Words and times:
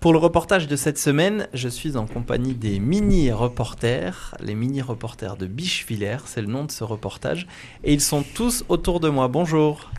Pour 0.00 0.14
le 0.14 0.18
reportage 0.18 0.66
de 0.66 0.76
cette 0.76 0.96
semaine, 0.96 1.46
je 1.52 1.68
suis 1.68 1.98
en 1.98 2.06
compagnie 2.06 2.54
des 2.54 2.80
mini-reporters, 2.80 4.34
les 4.40 4.54
mini-reporters 4.54 5.36
de 5.36 5.44
Bichevillers, 5.44 6.24
c'est 6.24 6.40
le 6.40 6.46
nom 6.46 6.64
de 6.64 6.70
ce 6.70 6.84
reportage, 6.84 7.46
et 7.84 7.92
ils 7.92 8.00
sont 8.00 8.24
tous 8.34 8.64
autour 8.70 9.00
de 9.00 9.10
moi. 9.10 9.28
Bonjour. 9.28 9.90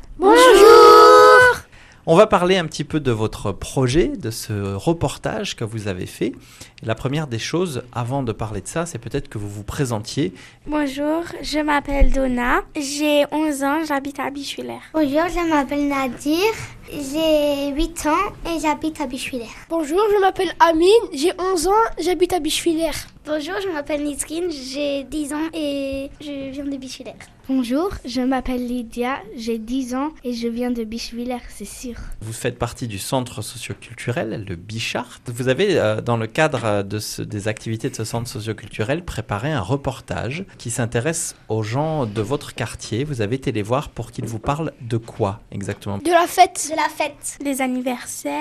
On 2.07 2.15
va 2.15 2.25
parler 2.25 2.57
un 2.57 2.65
petit 2.65 2.83
peu 2.83 2.99
de 2.99 3.11
votre 3.11 3.51
projet, 3.51 4.07
de 4.07 4.31
ce 4.31 4.73
reportage 4.73 5.55
que 5.55 5.63
vous 5.63 5.87
avez 5.87 6.07
fait. 6.07 6.33
La 6.81 6.95
première 6.95 7.27
des 7.27 7.37
choses, 7.37 7.83
avant 7.93 8.23
de 8.23 8.31
parler 8.31 8.61
de 8.61 8.67
ça, 8.67 8.87
c'est 8.87 8.97
peut-être 8.97 9.29
que 9.29 9.37
vous 9.37 9.47
vous 9.47 9.63
présentiez. 9.63 10.33
Bonjour, 10.65 11.21
je 11.43 11.59
m'appelle 11.59 12.11
Donna, 12.11 12.63
j'ai 12.75 13.25
11 13.31 13.63
ans, 13.63 13.85
j'habite 13.87 14.19
à 14.19 14.31
Bichevillers. 14.31 14.79
Bonjour, 14.93 15.27
je 15.29 15.47
m'appelle 15.47 15.87
Nadir, 15.87 16.51
j'ai 16.91 17.71
8 17.75 18.07
ans 18.07 18.49
et 18.49 18.59
j'habite 18.59 18.99
à 18.99 19.05
Bichevillers. 19.05 19.45
Bonjour, 19.69 20.01
je 20.15 20.21
m'appelle 20.21 20.51
Amine, 20.59 20.87
j'ai 21.13 21.33
11 21.37 21.67
ans, 21.67 21.71
j'habite 22.03 22.33
à 22.33 22.39
Bichevillers. 22.39 22.97
Bonjour, 23.27 23.53
je 23.61 23.71
m'appelle 23.71 24.03
Nisrine, 24.03 24.49
j'ai 24.49 25.03
10 25.03 25.33
ans 25.33 25.49
et 25.53 26.09
je 26.19 26.49
viens 26.49 26.65
de 26.65 26.77
Bichevillers. 26.77 27.13
Bonjour, 27.53 27.89
je 28.05 28.21
m'appelle 28.21 28.65
Lydia, 28.65 29.17
j'ai 29.35 29.57
10 29.57 29.93
ans 29.93 30.11
et 30.23 30.31
je 30.33 30.47
viens 30.47 30.71
de 30.71 30.85
Bichevillers, 30.85 31.35
c'est 31.49 31.65
sûr. 31.65 31.95
Vous 32.21 32.31
faites 32.31 32.57
partie 32.57 32.87
du 32.87 32.97
centre 32.97 33.41
socioculturel, 33.41 34.45
le 34.47 34.55
Bichart. 34.55 35.19
Vous 35.25 35.49
avez, 35.49 35.77
euh, 35.77 35.99
dans 35.99 36.15
le 36.15 36.27
cadre 36.27 36.81
de 36.81 36.97
ce- 36.97 37.21
des 37.21 37.49
activités 37.49 37.89
de 37.89 37.95
ce 37.97 38.05
centre 38.05 38.29
socioculturel, 38.29 39.03
préparé 39.03 39.51
un 39.51 39.59
reportage 39.59 40.45
qui 40.57 40.71
s'intéresse 40.71 41.35
aux 41.49 41.61
gens 41.61 42.05
de 42.05 42.21
votre 42.21 42.55
quartier. 42.55 43.03
Vous 43.03 43.19
avez 43.21 43.35
été 43.35 43.51
les 43.51 43.63
voir 43.63 43.89
pour 43.89 44.11
qu'ils 44.11 44.27
vous 44.27 44.39
parlent 44.39 44.71
de 44.79 44.95
quoi 44.95 45.41
exactement? 45.51 45.97
De 45.97 46.09
la 46.09 46.27
fête, 46.27 46.69
De 46.71 46.77
la 46.77 46.87
fête, 46.87 47.37
Les 47.43 47.61
anniversaires, 47.61 48.31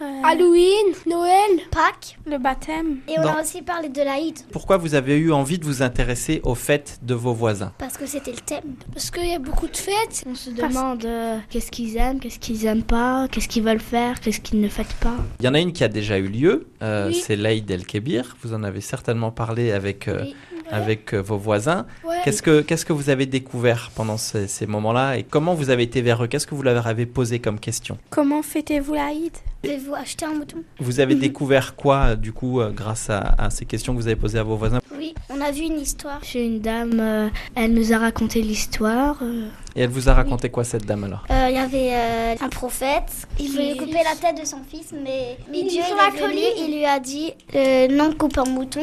euh, 0.00 0.20
Halloween, 0.22 0.94
Noël, 1.08 1.50
Pâques, 1.72 2.16
le 2.26 2.38
baptême. 2.38 2.98
et 3.08 3.18
on 3.18 3.22
Non. 3.22 3.28
a 3.32 3.42
aussi 3.42 3.60
parlé 3.62 3.88
de 3.88 4.02
l'Aïd 4.02 4.38
Pourquoi 4.52 4.76
vous 4.76 4.94
avez 4.94 5.16
eu 5.18 5.32
envie 5.32 5.58
de 5.58 5.64
vous 5.64 5.82
intéresser 5.82 6.40
aux 6.44 6.54
fêtes 6.54 7.00
de 7.02 7.14
vos 7.14 7.34
voisins? 7.34 7.72
Parce 7.78 7.98
que 7.98 8.06
c'était 8.06 8.30
le 8.30 8.36
thème. 8.36 8.51
Parce 8.92 9.10
qu'il 9.10 9.26
y 9.28 9.34
a 9.34 9.38
beaucoup 9.38 9.66
de 9.68 9.76
fêtes. 9.76 10.24
On 10.26 10.34
se 10.34 10.50
demande 10.50 11.04
euh, 11.04 11.38
qu'est-ce 11.50 11.70
qu'ils 11.70 11.96
aiment, 11.96 12.20
qu'est-ce 12.20 12.38
qu'ils 12.38 12.66
aiment 12.66 12.82
pas, 12.82 13.26
qu'est-ce 13.30 13.48
qu'ils 13.48 13.62
veulent 13.62 13.80
faire, 13.80 14.20
qu'est-ce 14.20 14.40
qu'ils 14.40 14.60
ne 14.60 14.68
font 14.68 14.82
pas. 15.00 15.16
Il 15.40 15.46
y 15.46 15.48
en 15.48 15.54
a 15.54 15.60
une 15.60 15.72
qui 15.72 15.84
a 15.84 15.88
déjà 15.88 16.18
eu 16.18 16.28
lieu, 16.28 16.66
euh, 16.82 17.08
Oui. 17.08 17.14
c'est 17.14 17.36
l'Aïd 17.36 17.70
el-Kébir. 17.70 18.36
Vous 18.42 18.54
en 18.54 18.62
avez 18.62 18.80
certainement 18.80 19.30
parlé 19.30 19.72
avec, 19.72 20.08
euh, 20.08 20.22
Oui. 20.22 20.34
Avec 20.72 21.14
euh, 21.14 21.18
vos 21.22 21.36
voisins. 21.38 21.86
Ouais. 22.04 22.16
Qu'est-ce 22.24 22.42
que, 22.42 22.60
qu'est-ce 22.62 22.84
que 22.84 22.92
vous 22.92 23.10
avez 23.10 23.26
découvert 23.26 23.90
pendant 23.94 24.16
ces, 24.16 24.48
ces 24.48 24.66
moments-là 24.66 25.16
et 25.18 25.22
comment 25.22 25.54
vous 25.54 25.70
avez 25.70 25.82
été 25.84 26.02
vers 26.02 26.24
eux? 26.24 26.26
Qu'est-ce 26.26 26.46
que 26.46 26.54
vous 26.54 26.62
leur 26.62 26.86
avez 26.86 27.06
posé 27.06 27.38
comme 27.38 27.58
question? 27.60 27.98
Comment 28.10 28.42
fêtez-vous 28.42 28.94
l'Aïd 28.94 29.32
Avez-vous 29.64 29.94
acheté 29.94 30.24
un 30.24 30.32
mouton? 30.34 30.58
Vous 30.80 30.98
avez 30.98 31.14
découvert 31.14 31.76
quoi, 31.76 32.16
du 32.16 32.32
coup, 32.32 32.60
euh, 32.60 32.70
grâce 32.70 33.10
à, 33.10 33.18
à 33.38 33.50
ces 33.50 33.64
questions 33.64 33.92
que 33.94 33.98
vous 34.00 34.06
avez 34.08 34.16
posées 34.16 34.38
à 34.38 34.42
vos 34.42 34.56
voisins? 34.56 34.80
Oui, 34.98 35.14
on 35.30 35.40
a 35.40 35.52
vu 35.52 35.62
une 35.62 35.78
histoire. 35.78 36.22
Chez 36.24 36.44
une 36.44 36.60
dame, 36.60 36.98
euh, 37.00 37.28
elle 37.54 37.72
nous 37.72 37.92
a 37.92 37.98
raconté 37.98 38.42
l'histoire. 38.42 39.18
euh, 39.22 39.46
Et 39.76 39.82
elle 39.82 39.90
vous 39.90 40.08
a 40.08 40.14
raconté 40.14 40.48
quoi, 40.50 40.64
cette 40.64 40.84
dame 40.84 41.04
alors? 41.04 41.24
Euh, 41.30 41.46
Il 41.48 41.54
y 41.54 41.58
avait 41.58 41.90
euh, 41.94 42.34
un 42.40 42.48
prophète, 42.48 43.28
il 43.38 43.52
voulait 43.52 43.76
couper 43.76 43.92
la 44.04 44.16
tête 44.20 44.40
de 44.40 44.44
son 44.46 44.58
fils, 44.68 44.92
mais, 44.92 45.36
mais 45.50 45.60
Il 45.60 45.68
Dieu 45.68 45.82
il 45.88 46.10
venu, 46.12 46.20
colline. 46.20 46.42
il 46.58 46.74
lui 46.78 46.84
a 46.84 46.98
dit 46.98 47.32
euh, 47.54 47.86
non, 47.88 48.12
coupe 48.14 48.38
un 48.38 48.44
mouton. 48.50 48.80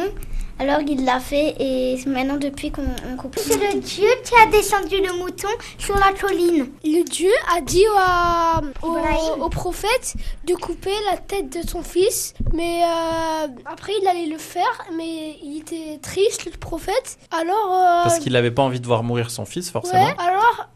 Alors 0.59 0.79
il 0.85 1.05
l'a 1.05 1.19
fait 1.21 1.55
et 1.59 1.97
maintenant 2.05 2.35
depuis 2.35 2.69
qu'on 2.69 2.83
on 3.11 3.15
coupe. 3.15 3.37
C'est 3.39 3.55
le 3.57 3.79
Dieu 3.79 4.07
qui 4.25 4.33
a 4.35 4.45
descendu 4.47 4.97
le 5.01 5.13
mouton 5.17 5.47
sur 5.77 5.95
la 5.97 6.11
colline. 6.11 6.67
Le 6.83 7.03
Dieu 7.03 7.31
a 7.55 7.61
dit 7.61 7.85
à- 7.97 8.61
au, 8.83 9.43
au 9.45 9.49
prophète 9.49 10.15
de 10.45 10.53
couper 10.55 10.91
la 11.09 11.17
tête 11.17 11.49
de 11.57 11.67
son 11.67 11.81
fils, 11.81 12.33
mais 12.53 12.83
euh, 12.83 13.47
après 13.65 13.93
il 14.01 14.07
allait 14.07 14.25
le 14.25 14.37
faire, 14.37 14.85
mais 14.97 15.37
il 15.41 15.59
était 15.59 15.97
triste 16.01 16.45
le 16.45 16.51
prophète. 16.51 17.17
Alors, 17.31 17.73
euh, 17.73 18.03
Parce 18.03 18.19
qu'il 18.19 18.33
n'avait 18.33 18.51
pas 18.51 18.63
envie 18.63 18.81
de 18.81 18.85
voir 18.87 19.03
mourir 19.03 19.31
son 19.31 19.45
fils, 19.45 19.71
forcément. 19.71 20.03
ouais, 20.05 20.15
alors 20.19 20.67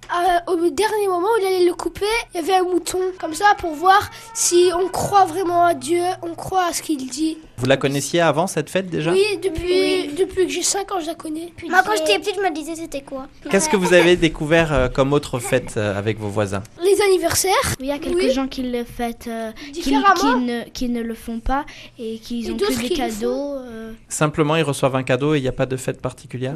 euh, 0.48 0.52
au 0.54 0.70
dernier 0.70 1.08
moment 1.08 1.28
où 1.28 1.42
il 1.42 1.46
allait 1.48 1.66
le 1.66 1.74
couper, 1.74 2.06
il 2.34 2.40
y 2.40 2.44
avait 2.44 2.56
un 2.56 2.64
mouton 2.64 3.00
comme 3.20 3.34
ça 3.34 3.54
pour 3.58 3.72
voir 3.74 4.10
si 4.34 4.70
on 4.80 4.88
croit 4.88 5.26
vraiment 5.26 5.66
à 5.66 5.74
Dieu, 5.74 6.04
on 6.22 6.36
croit 6.36 6.66
à 6.70 6.74
ce 6.74 6.82
qu'il 6.82 7.10
dit. 7.10 7.38
Vous 7.58 7.66
la 7.68 7.78
connaissiez 7.78 8.20
avant 8.20 8.48
cette 8.48 8.70
fête 8.70 8.90
déjà 8.90 9.12
Oui, 9.12 9.24
depuis, 9.42 10.08
depuis 10.18 10.46
que 10.48 10.52
j'ai 10.52 10.64
5 10.64 10.92
ans, 10.92 11.00
je 11.00 11.06
la 11.08 11.16
connais. 11.16 11.54
Moi 11.70 11.82
quand 11.86 11.94
j'étais 11.96 12.20
petite, 12.20 12.36
je 12.36 12.42
me 12.42 12.54
disais 12.54 12.76
c'était 12.76 13.02
quoi 13.02 13.28
Qu'est-ce 13.50 13.70
que 13.70 13.78
vous 13.78 13.94
avez 13.94 14.16
découvert 14.16 14.74
euh, 14.74 14.90
comme 14.90 15.14
autre 15.14 15.40
fête 15.40 15.76
euh, 15.78 15.98
avec 15.98 16.20
vos 16.20 16.28
voisins 16.30 16.64
Les 16.84 17.00
anniversaires, 17.02 17.54
Il 17.80 17.86
y 17.86 17.92
a 17.92 18.00
quelques 18.00 18.18
Oui. 18.18 18.32
gens 18.32 18.48
qui 18.48 18.64
le 18.64 18.84
fêtent, 18.84 19.28
euh, 19.28 19.52
qui, 19.68 19.72
différemment. 19.82 20.14
qui 20.16 20.46
ne, 20.46 20.64
qui 20.70 20.90
ne 20.90 21.02
le 21.02 21.14
font 21.14 21.40
pas 21.40 21.66
et 22.00 22.18
qui 22.18 22.50
ont 22.52 22.58
que 22.58 22.82
des 22.82 22.90
cadeaux. 22.90 23.54
euh, 23.60 23.92
Simplement, 24.10 24.56
ils 24.56 24.64
reçoivent 24.64 24.96
un 24.96 25.04
cadeau 25.04 25.36
et 25.36 25.38
il 25.38 25.42
n'y 25.42 25.48
a 25.48 25.52
pas 25.54 25.66
de 25.68 25.78
fête 25.78 26.02
particulière. 26.02 26.56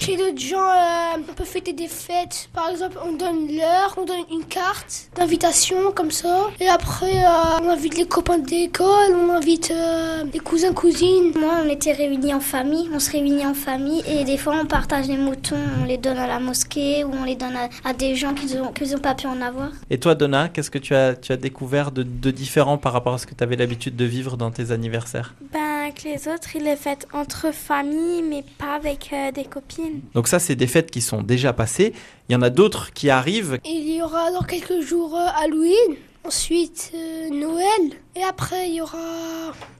Chez 0.00 0.16
d'autres 0.16 0.38
gens, 0.40 0.56
euh, 0.56 1.18
on 1.18 1.34
peut 1.34 1.44
fêter 1.44 1.74
des 1.74 1.86
fêtes. 1.86 2.48
Par 2.54 2.70
exemple, 2.70 2.96
on 3.04 3.12
donne 3.12 3.54
l'heure, 3.54 3.94
on 3.98 4.06
donne 4.06 4.24
une 4.32 4.44
carte 4.44 5.10
d'invitation 5.14 5.92
comme 5.94 6.10
ça. 6.10 6.46
Et 6.58 6.68
après, 6.68 7.22
euh, 7.22 7.60
on 7.62 7.68
invite 7.68 7.98
les 7.98 8.06
copains 8.06 8.38
d'école, 8.38 9.14
on 9.14 9.28
invite 9.28 9.70
euh, 9.70 10.24
les 10.32 10.38
cousins, 10.38 10.72
cousines. 10.72 11.34
Moi, 11.38 11.52
on 11.62 11.68
était 11.68 11.92
réunis 11.92 12.32
en 12.32 12.40
famille, 12.40 12.88
on 12.94 12.98
se 12.98 13.10
réunit 13.10 13.44
en 13.44 13.52
famille 13.52 14.02
et 14.08 14.24
des 14.24 14.38
fois 14.38 14.54
on 14.58 14.64
partage 14.64 15.06
les 15.06 15.18
moutons, 15.18 15.56
on 15.82 15.84
les 15.84 15.98
donne 15.98 16.16
à 16.16 16.26
la 16.26 16.40
mosquée 16.40 17.04
ou 17.04 17.10
on 17.12 17.24
les 17.24 17.36
donne 17.36 17.56
à, 17.56 17.68
à 17.84 17.92
des 17.92 18.14
gens 18.14 18.32
qui 18.32 18.46
n'ont 18.56 18.72
qui 18.72 18.94
ont 18.94 18.98
pas 18.98 19.14
pu 19.14 19.26
en 19.26 19.42
avoir. 19.42 19.68
Et 19.90 20.00
toi, 20.00 20.14
Donna, 20.14 20.48
qu'est-ce 20.48 20.70
que 20.70 20.78
tu 20.78 20.94
as, 20.94 21.14
tu 21.14 21.30
as 21.32 21.36
découvert 21.36 21.92
de, 21.92 22.02
de 22.04 22.30
différent 22.30 22.78
par 22.78 22.94
rapport 22.94 23.12
à 23.12 23.18
ce 23.18 23.26
que 23.26 23.34
tu 23.34 23.44
avais 23.44 23.56
l'habitude 23.56 23.96
de 23.96 24.06
vivre 24.06 24.38
dans 24.38 24.50
tes 24.50 24.70
anniversaires? 24.70 25.34
Ben, 25.52 25.69
que 25.88 26.04
les 26.04 26.28
autres, 26.28 26.54
ils 26.54 26.64
les 26.64 26.76
fêtent 26.76 27.06
entre 27.12 27.52
familles, 27.52 28.22
mais 28.22 28.44
pas 28.58 28.74
avec 28.74 29.10
euh, 29.12 29.32
des 29.32 29.44
copines. 29.44 30.02
Donc 30.14 30.28
ça, 30.28 30.38
c'est 30.38 30.54
des 30.54 30.66
fêtes 30.66 30.90
qui 30.90 31.00
sont 31.00 31.22
déjà 31.22 31.52
passées. 31.52 31.94
Il 32.28 32.32
y 32.32 32.36
en 32.36 32.42
a 32.42 32.50
d'autres 32.50 32.92
qui 32.92 33.08
arrivent. 33.08 33.58
Il 33.64 33.90
y 33.90 34.02
aura 34.02 34.30
dans 34.30 34.42
quelques 34.42 34.80
jours 34.80 35.16
euh, 35.16 35.26
Halloween. 35.36 35.96
Ensuite, 36.24 36.92
euh, 36.94 37.30
Noël. 37.30 37.96
Et 38.16 38.22
après, 38.24 38.68
il 38.68 38.74
y 38.74 38.80
aura 38.80 38.98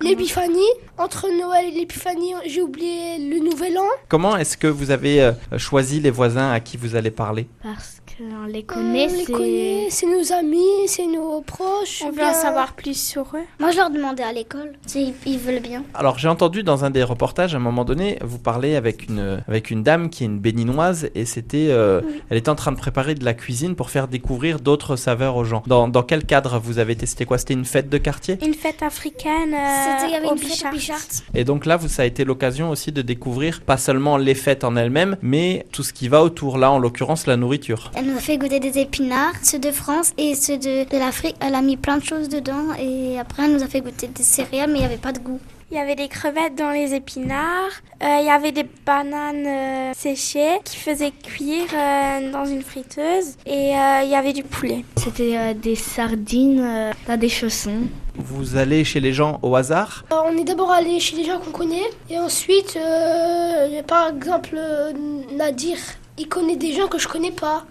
l'épiphanie. 0.01 0.61
Entre 0.99 1.27
Noël 1.37 1.67
et 1.67 1.71
l'épiphanie, 1.73 2.33
j'ai 2.47 2.63
oublié 2.63 3.19
le 3.19 3.39
nouvel 3.41 3.77
an. 3.79 3.83
Comment 4.09 4.37
est-ce 4.37 4.57
que 4.57 4.67
vous 4.69 4.91
avez 4.93 5.21
euh, 5.23 5.33
choisi 5.57 6.01
les 6.01 6.11
voisins 6.11 6.51
à 6.53 6.61
qui 6.61 6.77
vous 6.77 6.95
allez 6.95 7.11
parler? 7.11 7.49
Parce 7.63 8.01
qu'on 8.07 8.45
les 8.47 8.65
On 8.71 8.75
connaît. 8.75 9.07
les 9.09 9.25
c'est- 9.25 9.33
connaît, 9.33 9.87
c'est 9.91 10.07
nos 10.07 10.33
amis, 10.33 10.87
c'est 10.87 11.07
nos 11.07 11.41
proches. 11.41 12.03
On 12.05 12.11
veut 12.11 12.17
bien- 12.19 12.31
en 12.31 12.35
savoir 12.35 12.75
plus 12.75 12.95
sur 13.01 13.23
eux. 13.35 13.43
Moi, 13.59 13.73
je 13.73 13.79
leur 13.79 13.91
demandais 13.91 14.23
à 14.23 14.33
l'école 14.33 14.75
s'ils 14.87 15.15
ils 15.27 15.39
veulent 15.39 15.61
bien. 15.61 15.83
Alors 15.95 16.19
j'ai 16.19 16.29
entendu 16.29 16.63
dans 16.63 16.85
un 16.85 16.91
des 16.91 17.03
reportages 17.03 17.55
à 17.55 17.57
un 17.57 17.61
moment 17.61 17.85
donné 17.85 18.19
vous 18.23 18.39
parler 18.39 18.77
avec 18.77 19.09
une 19.09 19.43
avec 19.49 19.71
une 19.71 19.83
dame 19.83 20.09
qui 20.11 20.23
est 20.23 20.27
une 20.27 20.39
béninoise 20.39 21.09
et 21.15 21.25
c'était 21.25 21.69
euh, 21.71 22.01
elle 22.29 22.37
était 22.39 22.51
en 22.51 22.55
train 22.55 22.73
de 22.73 22.77
préparer 22.79 23.15
de 23.15 23.25
la 23.25 23.35
cuisine 23.35 23.75
pour 23.75 23.91
faire 23.91 24.07
découvrir 24.07 24.61
d'autres 24.61 24.95
saveurs 24.97 25.35
aux 25.37 25.45
gens. 25.45 25.63
Dans, 25.67 25.89
dans 25.89 26.03
quel 26.05 26.25
cadre 26.25 26.59
vous 26.61 26.79
avez 26.79 26.95
testé 26.95 27.25
quoi? 27.25 27.37
C'était 27.39 27.55
une 27.55 27.65
fête 27.65 27.89
de 27.89 27.99
quartier? 27.99 28.20
Une 28.29 28.55
fête 28.55 28.83
africaine 28.83 29.55
euh, 29.55 29.99
C'était 29.99 30.09
il 30.09 30.13
y 30.13 30.17
avait 30.17 30.27
au 30.29 30.33
une 30.33 30.39
fête 30.39 30.51
Bichard. 30.51 30.73
au 30.73 30.77
Bichart. 30.77 30.99
Et 31.35 31.45
donc 31.45 31.67
là 31.67 31.77
vous, 31.77 31.89
ça 31.89 32.03
a 32.03 32.05
été 32.05 32.25
l'occasion 32.25 32.71
aussi 32.71 32.93
de 32.93 33.03
découvrir 33.03 33.61
pas 33.63 33.77
seulement 33.77 34.17
les 34.17 34.35
fêtes 34.35 34.65
en 34.65 34.77
elles-mêmes 34.77 35.17
mais 35.23 35.67
tout 35.73 35.83
ce 35.83 35.93
qui 35.93 36.09
va 36.09 36.23
autour 36.23 36.59
là 36.59 36.71
en 36.71 36.79
l'occurrence 36.79 37.27
la 37.27 37.37
nourriture. 37.37 37.91
Elle 37.95 38.07
nous 38.07 38.17
a 38.17 38.21
fait 38.21 38.39
goûter 38.39 38.61
des 38.61 38.79
épinards, 38.79 39.35
ceux 39.43 39.59
de 39.59 39.71
France 39.71 40.13
et 40.19 40.35
ceux 40.35 40.59
de, 40.59 40.89
de 40.89 40.99
l'Afrique. 40.99 41.37
Elle 41.41 41.55
a 41.55 41.63
mis 41.63 41.77
plein 41.77 41.97
de 41.97 42.05
choses 42.05 42.29
dedans 42.29 42.75
et 42.79 43.19
après 43.19 43.45
elle 43.45 43.53
nous 43.55 43.63
a 43.63 43.67
fait 43.69 43.81
goûter 43.81 44.09
des 44.09 44.23
céréales 44.23 44.71
mais 44.71 44.79
il 44.79 44.83
n'y 44.83 44.87
avait 44.87 44.97
pas 44.97 45.13
de 45.13 45.19
goût. 45.21 45.41
Il 45.73 45.77
y 45.77 45.81
avait 45.81 45.95
des 45.95 46.09
crevettes 46.09 46.57
dans 46.57 46.71
les 46.73 46.95
épinards. 46.95 47.71
Euh, 48.03 48.17
il 48.21 48.27
y 48.27 48.31
avait 48.31 48.51
des 48.51 48.67
bananes 48.85 49.47
euh, 49.47 49.93
séchées 49.95 50.59
qui 50.65 50.77
faisaient 50.77 51.13
cuire 51.13 51.69
euh, 51.73 52.33
dans 52.33 52.45
une 52.45 52.63
friteuse. 52.63 53.37
Et 53.47 53.77
euh, 53.77 54.01
il 54.03 54.11
y 54.11 54.17
avait 54.17 54.33
du 54.33 54.43
poulet. 54.43 54.85
C'était 54.97 55.37
euh, 55.37 55.55
des 55.55 55.77
sardines 55.77 56.61
euh, 56.61 56.93
dans 57.07 57.17
des 57.17 57.29
chaussons. 57.29 57.83
Vous 58.17 58.57
allez 58.57 58.83
chez 58.85 58.99
les 58.99 59.13
gens 59.13 59.39
au 59.43 59.55
hasard? 59.55 60.05
Euh, 60.13 60.17
On 60.27 60.37
est 60.37 60.43
d'abord 60.43 60.73
allé 60.73 60.99
chez 60.99 61.15
des 61.15 61.23
gens 61.25 61.39
qu'on 61.39 61.53
connaît 61.53 61.89
et 62.11 62.19
ensuite, 62.19 62.77
euh, 62.77 63.81
par 63.85 64.09
exemple, 64.09 64.57
euh, 64.57 64.93
Nadir, 65.37 65.77
il 66.19 66.27
connaît 66.29 66.57
des 66.57 66.73
gens 66.73 66.89
que 66.89 66.99
je 66.99 67.07
connais 67.07 67.31
pas 67.31 67.65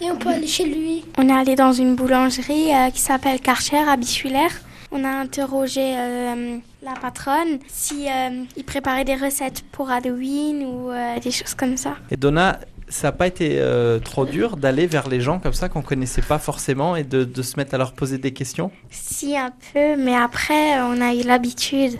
et 0.00 0.08
on 0.12 0.16
peut 0.16 0.28
aller 0.28 0.46
chez 0.46 0.64
lui. 0.64 1.04
On 1.18 1.28
est 1.28 1.32
allé 1.32 1.56
dans 1.56 1.72
une 1.72 1.96
boulangerie 1.96 2.72
euh, 2.72 2.90
qui 2.90 3.00
s'appelle 3.00 3.40
Karcher 3.40 3.78
à 3.78 3.96
Bichulaire. 3.96 4.52
On 4.94 5.04
a 5.04 5.08
interrogé 5.08 5.94
euh, 5.96 6.58
la 6.82 6.92
patronne 6.92 7.58
si 7.66 8.08
euh, 8.08 8.44
il 8.56 8.64
préparait 8.64 9.04
des 9.04 9.14
recettes 9.14 9.64
pour 9.72 9.90
Halloween 9.90 10.64
ou 10.66 10.90
euh, 10.90 11.18
des 11.18 11.30
choses 11.30 11.54
comme 11.54 11.78
ça. 11.78 11.96
Et 12.10 12.18
Donna, 12.18 12.60
ça 12.88 13.08
n'a 13.08 13.12
pas 13.12 13.26
été 13.26 13.56
euh, 13.58 13.98
trop 14.00 14.26
dur 14.26 14.58
d'aller 14.58 14.86
vers 14.86 15.08
les 15.08 15.22
gens 15.22 15.38
comme 15.38 15.54
ça 15.54 15.70
qu'on 15.70 15.80
connaissait 15.80 16.20
pas 16.20 16.38
forcément 16.38 16.94
et 16.94 17.04
de, 17.04 17.24
de 17.24 17.42
se 17.42 17.56
mettre 17.56 17.74
à 17.74 17.78
leur 17.78 17.92
poser 17.94 18.18
des 18.18 18.32
questions? 18.32 18.70
Si 18.90 19.34
un 19.34 19.50
peu, 19.72 19.96
mais 19.96 20.14
après 20.14 20.80
on 20.82 21.00
a 21.00 21.14
eu 21.14 21.22
l'habitude. 21.22 21.98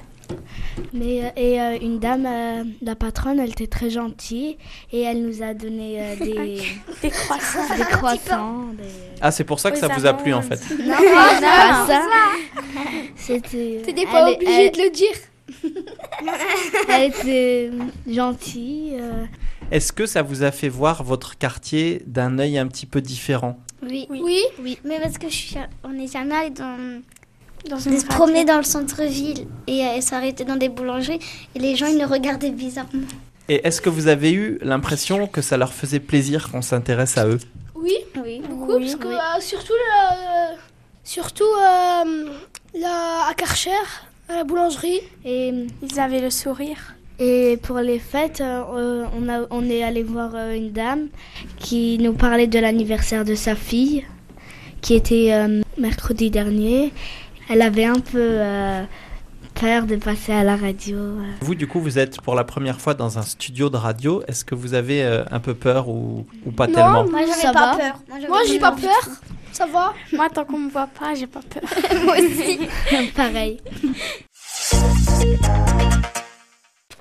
Mais, 0.92 1.24
euh, 1.24 1.28
et 1.36 1.60
euh, 1.60 1.78
une 1.80 1.98
dame, 1.98 2.26
euh, 2.26 2.64
la 2.82 2.94
patronne, 2.94 3.38
elle 3.40 3.50
était 3.50 3.66
très 3.66 3.90
gentille 3.90 4.56
et 4.92 5.02
elle 5.02 5.22
nous 5.22 5.42
a 5.42 5.54
donné 5.54 6.00
euh, 6.00 6.16
des, 6.20 6.60
Des 7.02 7.10
croissants. 7.10 7.76
des 7.76 7.84
croissants. 7.84 8.64
des- 8.76 8.84
Ah, 9.20 9.30
c'est 9.30 9.44
pour 9.44 9.60
ça 9.60 9.70
que 9.70 9.76
Aux 9.76 9.80
ça 9.80 9.88
vous 9.88 10.06
a 10.06 10.14
plu 10.14 10.32
en 10.34 10.42
fait. 10.42 10.60
Non, 10.84 10.94
pas 11.14 11.86
ça. 11.86 12.02
C'était. 13.16 13.82
T'étais 13.84 14.04
pas 14.06 14.28
elle- 14.30 14.34
obligé 14.36 14.66
elle- 14.66 14.72
de 14.72 14.82
le 14.82 14.90
dire. 14.90 15.14
Elle 16.88 17.10
était 17.10 17.70
gentille. 18.08 18.96
euh, 18.98 19.24
Est-ce 19.70 19.92
que 19.92 20.06
ça 20.06 20.22
vous 20.22 20.42
a 20.42 20.50
fait 20.50 20.68
voir 20.68 21.02
votre 21.04 21.36
quartier 21.36 22.02
d'un 22.06 22.38
œil 22.38 22.58
un 22.58 22.66
petit 22.66 22.86
peu 22.86 23.00
différent? 23.00 23.58
Oui. 23.82 24.06
Oui. 24.08 24.40
Oui. 24.62 24.78
Mais 24.84 24.98
parce 25.00 25.18
que 25.18 25.28
je 25.28 25.34
suis, 25.34 25.56
on 25.84 25.90
n'est 25.90 26.06
jamais 26.06 26.34
allé 26.34 26.50
dans, 26.50 27.02
Dans 27.68 27.76
de 27.76 27.80
se 27.98 28.06
promener 28.06 28.44
dans 28.44 28.56
le 28.58 28.64
centre-ville 28.64 29.46
et 29.66 29.84
euh, 29.84 30.00
s'arrêter 30.00 30.44
dans 30.44 30.56
des 30.56 30.68
boulangeries 30.68 31.20
et 31.54 31.58
les 31.58 31.76
gens 31.76 31.86
ils 31.86 31.96
nous 31.98 32.08
regardaient 32.08 32.50
bizarrement. 32.50 33.06
Et 33.48 33.60
est-ce 33.66 33.80
que 33.80 33.88
vous 33.88 34.08
avez 34.08 34.32
eu 34.32 34.58
l'impression 34.62 35.26
que 35.26 35.40
ça 35.42 35.56
leur 35.56 35.72
faisait 35.72 36.00
plaisir 36.00 36.50
qu'on 36.50 36.62
s'intéresse 36.62 37.16
à 37.18 37.26
eux? 37.26 37.38
Oui. 37.74 37.96
Oui. 38.24 38.40
Beaucoup, 38.48 38.78
parce 38.78 38.96
que 38.96 39.06
euh, 39.08 39.40
surtout, 39.40 39.72
le- 39.72 40.56
surtout 41.04 41.44
euh, 41.44 42.30
la, 42.78 43.26
à 43.28 43.34
Karcher, 43.36 43.70
à 44.28 44.36
la 44.36 44.44
boulangerie. 44.44 45.00
et, 45.24 45.52
Ils 45.82 46.00
avaient 46.00 46.20
le 46.20 46.30
sourire. 46.30 46.94
et 47.18 47.58
pour 47.62 47.78
les 47.78 47.98
fêtes, 47.98 48.40
euh, 48.40 49.04
on, 49.16 49.28
a, 49.28 49.46
on 49.50 49.68
est 49.68 49.82
allé 49.82 50.02
voir 50.02 50.30
euh, 50.34 50.54
une 50.54 50.72
dame 50.72 51.08
qui 51.58 51.98
nous 51.98 52.12
parlait 52.14 52.46
de 52.48 52.58
l'anniversaire 52.58 53.24
de 53.24 53.34
sa 53.34 53.54
fille, 53.54 54.04
qui 54.80 54.94
était 54.94 55.30
euh, 55.32 55.62
mercredi 55.78 56.30
dernier. 56.30 56.92
Elle 57.48 57.62
avait 57.62 57.84
un 57.84 57.98
peu 58.00 58.18
euh, 58.18 58.84
peur 59.54 59.84
de 59.84 59.96
passer 59.96 60.32
à 60.32 60.44
la 60.44 60.56
radio. 60.56 60.96
euh. 60.96 61.22
Vous, 61.40 61.54
du 61.54 61.66
coup, 61.66 61.80
vous 61.80 61.98
êtes 61.98 62.20
pour 62.20 62.34
la 62.34 62.44
première 62.44 62.80
fois 62.80 62.94
dans 62.94 63.18
un 63.18 63.22
studio 63.22 63.68
de 63.70 63.76
radio. 63.76 64.22
Est-ce 64.28 64.44
que 64.44 64.54
vous 64.54 64.74
avez 64.74 65.02
euh, 65.02 65.24
un 65.30 65.40
peu 65.40 65.54
peur 65.54 65.88
ou, 65.88 66.26
ou 66.46 66.52
pas 66.52 66.66
Non, 66.66 66.74
tellement 66.74 67.04
Moi 67.08 67.20
j'avais 67.26 67.52
pas 67.52 67.72
va 67.72 67.76
peur. 67.76 67.98
Moi, 68.28 68.38
j'ai 68.48 68.58
pas 68.58 68.72
peur. 68.72 69.08
Ça 69.52 69.66
va? 69.66 69.92
Moi, 70.12 70.28
tant 70.30 70.44
qu'on 70.44 70.58
me 70.58 70.70
voit 70.70 70.86
pas, 70.86 71.14
j'ai 71.14 71.26
pas 71.26 71.40
peur. 71.42 71.62
Moi 72.04 72.16
aussi. 72.18 72.60
Pareil. 73.14 73.60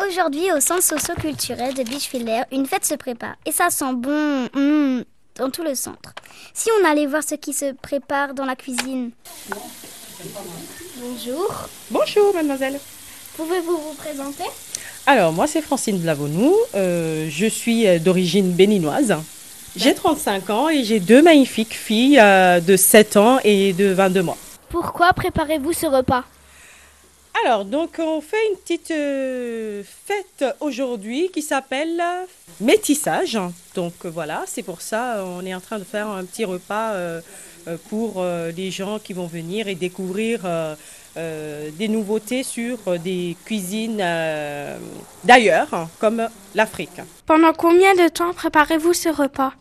Aujourd'hui, 0.05 0.51
au 0.51 0.59
centre 0.59 0.83
socio-culturel 0.83 1.73
de 1.75 1.83
Bichevillers, 1.83 2.43
une 2.51 2.65
fête 2.65 2.85
se 2.85 2.95
prépare. 2.95 3.35
Et 3.45 3.51
ça 3.51 3.69
sent 3.69 3.93
bon 3.93 4.47
hmm, 4.53 5.03
dans 5.35 5.49
tout 5.49 5.63
le 5.63 5.75
centre. 5.75 6.13
Si 6.53 6.69
on 6.81 6.89
allait 6.89 7.05
voir 7.05 7.23
ce 7.23 7.35
qui 7.35 7.53
se 7.53 7.71
prépare 7.73 8.33
dans 8.33 8.45
la 8.45 8.55
cuisine. 8.55 9.11
Bonjour. 10.97 11.69
Bonjour, 11.89 12.33
mademoiselle. 12.33 12.79
Pouvez-vous 13.35 13.77
vous 13.77 13.93
présenter? 13.93 14.43
Alors, 15.05 15.31
moi, 15.31 15.47
c'est 15.47 15.61
Francine 15.61 15.97
Blavonou. 15.97 16.55
Euh, 16.75 17.27
je 17.29 17.47
suis 17.47 17.87
euh, 17.87 17.97
d'origine 17.97 18.51
béninoise. 18.51 19.15
J'ai 19.75 19.95
35 19.95 20.49
ans 20.49 20.69
et 20.69 20.83
j'ai 20.83 20.99
deux 20.99 21.21
magnifiques 21.21 21.73
filles 21.73 22.19
euh, 22.19 22.59
de 22.59 22.75
7 22.75 23.17
ans 23.17 23.39
et 23.43 23.73
de 23.73 23.85
22 23.85 24.21
mois. 24.21 24.37
Pourquoi 24.69 25.13
préparez-vous 25.13 25.73
ce 25.73 25.85
repas? 25.87 26.23
Alors, 27.43 27.65
donc, 27.65 27.95
on 27.99 28.21
fait 28.21 28.37
une 28.51 28.57
petite 28.57 28.91
euh, 28.91 29.81
fête 30.05 30.45
aujourd'hui 30.59 31.31
qui 31.33 31.41
s'appelle 31.41 32.01
Métissage. 32.59 33.39
Donc, 33.73 33.93
voilà, 34.05 34.43
c'est 34.45 34.63
pour 34.63 34.81
ça 34.81 35.23
on 35.25 35.45
est 35.45 35.55
en 35.55 35.61
train 35.61 35.79
de 35.79 35.83
faire 35.83 36.07
un 36.07 36.23
petit 36.25 36.45
repas 36.45 36.91
euh, 36.91 37.21
pour 37.89 38.15
euh, 38.17 38.51
les 38.51 38.71
gens 38.71 38.99
qui 38.99 39.13
vont 39.13 39.27
venir 39.27 39.67
et 39.67 39.75
découvrir 39.75 40.41
euh, 40.45 40.75
euh, 41.17 41.69
des 41.77 41.87
nouveautés 41.87 42.43
sur 42.43 42.77
euh, 42.87 42.97
des 42.97 43.35
cuisines 43.45 43.99
euh, 44.01 44.77
d'ailleurs, 45.23 45.67
hein, 45.73 45.89
comme 45.99 46.27
l'Afrique. 46.55 47.01
Pendant 47.25 47.53
combien 47.53 47.93
de 47.95 48.07
temps 48.07 48.33
préparez-vous 48.33 48.93
ce 48.93 49.09
repas? 49.09 49.53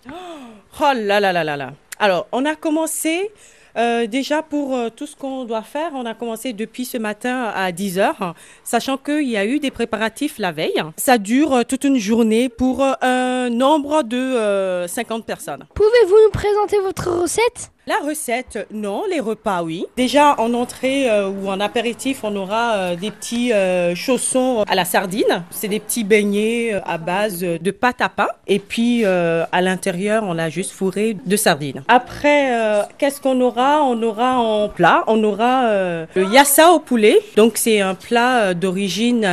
Oh 0.80 0.92
là 0.94 1.20
là 1.20 1.32
là 1.32 1.44
là 1.44 1.56
là. 1.56 1.72
Alors, 1.98 2.26
on 2.32 2.44
a 2.46 2.54
commencé 2.54 3.30
euh, 3.76 4.06
déjà 4.06 4.42
pour 4.42 4.74
euh, 4.76 4.88
tout 4.94 5.06
ce 5.06 5.14
qu'on 5.14 5.44
doit 5.44 5.62
faire. 5.62 5.90
On 5.94 6.06
a 6.06 6.14
commencé 6.14 6.52
depuis 6.52 6.84
ce 6.84 6.98
matin 6.98 7.52
à 7.54 7.70
10 7.72 7.98
heures, 7.98 8.34
sachant 8.64 8.96
qu'il 8.96 9.28
y 9.28 9.36
a 9.36 9.44
eu 9.44 9.58
des 9.58 9.70
préparatifs 9.70 10.38
la 10.38 10.52
veille. 10.52 10.82
Ça 10.96 11.18
dure 11.18 11.54
euh, 11.54 11.62
toute 11.62 11.84
une 11.84 11.98
journée 11.98 12.48
pour 12.48 12.82
euh, 12.82 12.92
un 13.02 13.50
nombre 13.50 14.02
de 14.02 14.16
euh, 14.16 14.88
50 14.88 15.24
personnes. 15.26 15.66
Pouvez-vous 15.74 16.16
nous 16.24 16.30
présenter 16.32 16.78
votre 16.80 17.10
recette? 17.10 17.70
La 17.86 17.96
recette, 18.06 18.68
non. 18.72 19.04
Les 19.10 19.20
repas, 19.20 19.62
oui. 19.62 19.86
Déjà, 19.96 20.38
en 20.38 20.52
entrée 20.52 21.10
euh, 21.10 21.30
ou 21.30 21.48
en 21.48 21.60
apéritif, 21.60 22.20
on 22.24 22.36
aura 22.36 22.74
euh, 22.74 22.96
des 22.96 23.10
petits 23.10 23.54
euh, 23.54 23.94
chaussons 23.94 24.64
à 24.68 24.74
la 24.74 24.84
sardine. 24.84 25.44
C'est 25.50 25.68
des 25.68 25.80
petits 25.80 26.04
beignets 26.04 26.74
à 26.84 26.98
base 26.98 27.40
de 27.40 27.70
pâte 27.70 28.02
à 28.02 28.10
pain. 28.10 28.28
Et 28.46 28.58
puis, 28.58 29.04
à 29.04 29.60
l'intérieur, 29.62 30.24
on 30.26 30.36
a 30.38 30.48
juste 30.48 30.72
fourré 30.72 31.16
de 31.24 31.36
sardines. 31.36 31.82
Après, 31.88 32.50
qu'est-ce 32.98 33.20
qu'on 33.20 33.40
aura? 33.40 33.82
On 33.82 34.02
aura 34.02 34.38
en 34.38 34.68
plat, 34.68 35.04
on 35.06 35.22
aura 35.22 35.70
le 36.14 36.24
yassa 36.32 36.70
au 36.72 36.80
poulet. 36.80 37.18
Donc, 37.36 37.56
c'est 37.56 37.80
un 37.80 37.94
plat 37.94 38.54
d'origine 38.54 39.26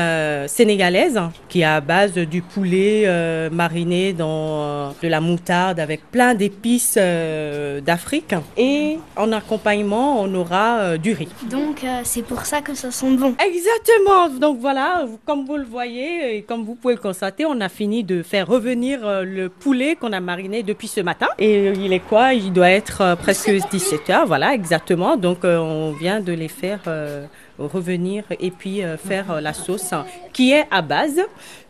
sénégalaise 0.48 1.20
qui 1.58 1.62
est 1.62 1.66
à 1.66 1.82
base 1.82 2.14
du 2.14 2.44
poulet 2.44 3.06
euh, 3.08 3.50
mariné 3.50 4.14
dans 4.14 4.62
euh, 4.62 4.90
de 5.02 5.08
la 5.08 5.20
moutarde 5.22 5.80
avec 5.80 6.02
plein 6.12 6.36
d'épices 6.36 6.96
euh, 7.00 7.82
d'Afrique. 7.82 8.36
Et 8.58 9.00
en 9.16 9.32
accompagnement, 9.32 10.22
on 10.22 10.32
aura 10.36 10.78
euh, 10.78 10.98
du 10.98 11.14
riz. 11.14 11.30
Donc, 11.50 11.84
c'est 12.04 12.22
pour 12.22 12.46
ça 12.46 12.62
que 12.62 12.76
ça 12.76 12.92
sent 12.92 13.16
bon. 13.18 13.34
Exactement. 13.44 14.30
Donc 14.40 14.60
voilà, 14.60 15.06
comme 15.26 15.46
vous 15.46 15.58
le 15.58 15.64
voyez 15.64 16.38
et 16.38 16.42
comme 16.44 16.64
vous 16.64 16.76
pouvez 16.76 16.94
le 16.94 17.00
constater, 17.00 17.44
on 17.48 17.60
a 17.60 17.70
fini 17.70 18.04
de 18.04 18.22
faire 18.22 18.46
revenir 18.48 19.00
le 19.24 19.50
poulet 19.50 19.96
qu'on 19.96 20.14
a 20.14 20.20
mariné 20.20 20.62
depuis 20.62 20.88
ce 20.88 21.02
matin. 21.02 21.28
Et 21.40 21.70
il 21.70 21.92
est 21.92 22.06
quoi? 22.12 22.36
Il 22.36 22.54
doit 22.54 22.70
être 22.70 23.16
presque 23.18 23.50
17 23.72 24.10
heures. 24.12 24.28
Voilà, 24.28 24.54
exactement. 24.54 25.18
Donc 25.18 25.40
on 25.44 25.94
vient 26.00 26.20
de 26.20 26.34
les 26.34 26.50
faire 26.50 26.82
revenir 27.60 28.24
et 28.40 28.52
puis 28.52 28.84
euh, 28.84 28.98
faire 28.98 29.32
euh, 29.32 29.42
la 29.42 29.54
sauce 29.54 29.92
qui 30.34 30.52
est 30.54 30.66
à 30.72 30.82
base 30.82 31.20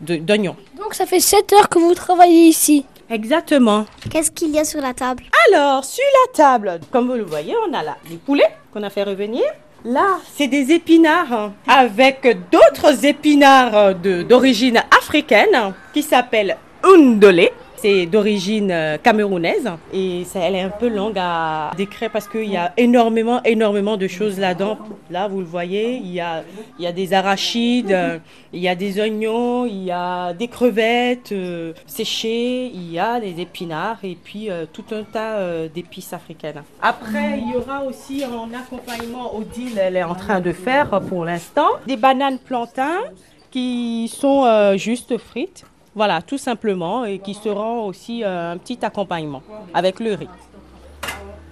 de- 0.01 0.17
d'oignons. 0.17 0.55
Donc 0.77 0.93
ça 0.93 1.05
fait 1.05 1.19
7 1.19 1.53
heures 1.53 1.69
que 1.69 1.79
vous 1.79 1.93
travaillez 1.93 2.47
ici. 2.47 2.85
Exactement. 3.09 3.85
Qu'est-ce 4.09 4.31
qu'il 4.31 4.49
y 4.49 4.59
a 4.59 4.65
sur 4.65 4.81
la 4.81 4.93
table? 4.93 5.23
Alors, 5.49 5.85
sur 5.85 6.03
la 6.27 6.33
table, 6.33 6.79
comme 6.91 7.07
vous 7.07 7.15
le 7.15 7.23
voyez, 7.23 7.55
on 7.69 7.73
a 7.73 7.81
là 7.83 7.95
les 8.09 8.17
poulets 8.17 8.49
qu'on 8.73 8.83
a 8.83 8.89
fait 8.89 9.03
revenir. 9.03 9.43
Là, 9.85 10.17
c'est 10.35 10.47
des 10.47 10.71
épinards 10.71 11.31
hein, 11.31 11.53
avec 11.67 12.27
d'autres 12.51 13.05
épinards 13.05 13.77
euh, 13.77 14.23
d'origine 14.23 14.81
africaine 14.99 15.73
qui 15.93 16.03
s'appellent 16.03 16.57
undolé. 16.83 17.51
C'est 17.79 18.07
d'origine 18.07 18.71
euh, 18.71 18.97
camerounaise 18.97 19.69
et 19.93 20.23
elle 20.33 20.55
est 20.55 20.61
un 20.61 20.71
peu 20.71 20.89
longue 20.89 21.17
à 21.17 21.69
décrire 21.77 22.09
parce 22.09 22.27
qu'il 22.27 22.49
y 22.49 22.57
a 22.57 22.73
énormément, 22.75 23.43
énormément 23.43 23.97
de 23.97 24.07
choses 24.07 24.39
là-dedans. 24.39 24.79
Là, 25.11 25.27
vous 25.27 25.39
le 25.39 25.45
voyez, 25.45 25.97
il 25.97 26.11
y 26.11 26.19
a, 26.19 26.91
des 26.91 27.13
arachides, 27.13 27.91
euh, 27.91 28.17
il 28.51 28.61
y 28.61 28.67
a 28.67 28.73
des 28.73 28.99
oignons, 28.99 29.67
il 29.67 29.83
y 29.83 29.91
a 29.91 30.33
des 30.33 30.47
crevettes 30.47 31.31
euh, 31.31 31.73
séchées, 31.85 32.65
il 32.73 32.91
y 32.91 32.97
a 32.97 33.19
des 33.19 33.39
épinards 33.39 33.99
et 34.03 34.17
puis 34.21 34.49
tout 34.73 34.85
un 34.91 35.03
tas 35.03 35.67
d'épices 35.67 36.13
africaines. 36.13 36.63
Après, 36.81 37.39
il 37.39 37.51
y 37.51 37.55
aura 37.55 37.83
aussi 37.83 38.23
en 38.25 38.51
accompagnement, 38.57 39.35
Odile, 39.35 39.77
elle 39.77 39.97
est 39.97 40.03
en 40.03 40.15
train 40.15 40.39
de 40.39 40.51
faire 40.51 40.99
pour 41.01 41.25
l'instant, 41.25 41.69
des 41.85 41.97
bananes 41.97 42.39
plantains 42.39 43.01
qui 43.51 44.11
sont 44.11 44.75
juste 44.77 45.17
frites. 45.19 45.63
Voilà, 45.97 46.21
tout 46.21 46.37
simplement, 46.37 47.05
et 47.05 47.17
qui 47.17 47.33
seront 47.33 47.87
aussi 47.87 48.23
euh, 48.23 48.51
un 48.51 48.57
petit 48.59 48.77
accompagnement 48.83 49.41
avec 49.73 49.99
le 49.99 50.13
riz. 50.13 50.29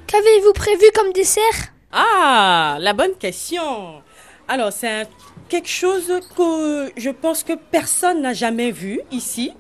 Qu'avez-vous 0.06 0.54
prévu 0.54 0.86
comme 0.94 1.12
dessert? 1.12 1.60
Ah, 1.92 2.78
la 2.80 2.94
bonne 2.94 3.16
question. 3.16 4.04
Alors, 4.48 4.72
c'est 4.72 5.08
quelque 5.50 5.68
chose 5.68 6.14
que 6.38 6.92
je 6.96 7.10
pense 7.10 7.44
que 7.44 7.54
personne 7.54 8.22
n'a 8.22 8.34
jamais 8.34 8.70
vu 8.70 9.02
ici. 9.12 9.52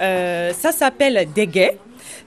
Euh, 0.00 0.52
ça 0.52 0.72
s'appelle 0.72 1.28
déguet. 1.32 1.78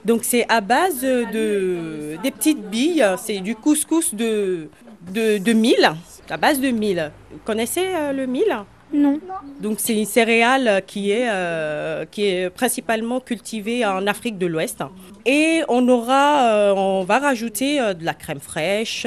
Donc, 0.02 0.24
c'est 0.24 0.46
à 0.48 0.62
base 0.62 1.02
de 1.02 2.16
des 2.22 2.30
petites 2.30 2.62
billes. 2.62 3.06
C'est 3.18 3.40
du 3.40 3.54
couscous 3.54 4.14
de, 4.14 4.70
de, 5.12 5.36
de 5.36 5.52
mil, 5.52 5.92
à 6.30 6.36
base 6.38 6.60
de 6.60 6.70
mil. 6.70 7.12
Vous 7.30 7.40
connaissez 7.44 7.88
euh, 7.94 8.12
le 8.12 8.24
mil? 8.24 8.50
Non. 8.92 9.18
donc 9.60 9.80
c'est 9.80 9.94
une 9.94 10.04
céréale 10.04 10.82
qui 10.86 11.10
est, 11.10 11.28
euh, 11.28 12.04
qui 12.04 12.24
est 12.26 12.50
principalement 12.50 13.20
cultivée 13.20 13.84
en 13.84 14.06
Afrique 14.06 14.38
de 14.38 14.46
l'Ouest. 14.46 14.82
Et 15.24 15.62
on 15.68 15.88
aura, 15.88 16.46
euh, 16.48 16.74
on 16.74 17.04
va 17.04 17.18
rajouter 17.18 17.80
euh, 17.80 17.94
de 17.94 18.04
la 18.04 18.14
crème 18.14 18.40
fraîche 18.40 19.06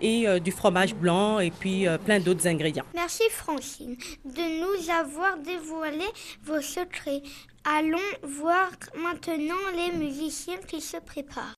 et 0.00 0.26
euh, 0.26 0.38
du 0.38 0.52
fromage 0.52 0.94
blanc 0.94 1.38
et 1.38 1.50
puis 1.50 1.86
euh, 1.86 1.98
plein 1.98 2.20
d'autres 2.20 2.46
ingrédients. 2.46 2.84
Merci 2.94 3.24
Francine 3.30 3.96
de 4.24 4.60
nous 4.60 4.90
avoir 4.90 5.36
dévoilé 5.38 6.04
vos 6.44 6.60
secrets. 6.60 7.22
Allons 7.64 7.98
voir 8.22 8.70
maintenant 8.96 9.54
les 9.76 9.96
musiciens 9.98 10.56
qui 10.66 10.80
se 10.80 10.96
préparent. 10.96 11.54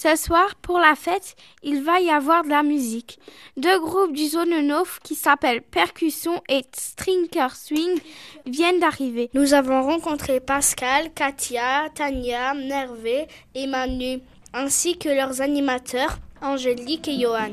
Ce 0.00 0.14
soir, 0.14 0.54
pour 0.62 0.78
la 0.78 0.94
fête, 0.94 1.34
il 1.64 1.82
va 1.82 1.98
y 1.98 2.08
avoir 2.08 2.44
de 2.44 2.50
la 2.50 2.62
musique. 2.62 3.18
Deux 3.56 3.80
groupes 3.80 4.12
du 4.12 4.28
zone 4.28 4.64
Neuf 4.64 5.00
qui 5.02 5.16
s'appellent 5.16 5.60
Percussion 5.60 6.40
et 6.48 6.62
Strinker 6.72 7.56
Swing 7.56 7.98
viennent 8.46 8.78
d'arriver. 8.78 9.28
Nous 9.34 9.54
avons 9.54 9.82
rencontré 9.82 10.38
Pascal, 10.38 11.12
Katia, 11.12 11.88
Tania, 11.92 12.54
Nervé 12.54 13.26
et 13.56 13.66
Manu, 13.66 14.20
ainsi 14.54 14.96
que 14.96 15.08
leurs 15.08 15.40
animateurs, 15.40 16.20
Angélique 16.42 17.08
et 17.08 17.18
Johan. 17.18 17.50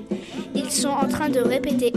Ils 0.53 0.69
sont 0.69 0.89
en 0.89 1.07
train 1.07 1.29
de 1.29 1.39
répéter. 1.39 1.93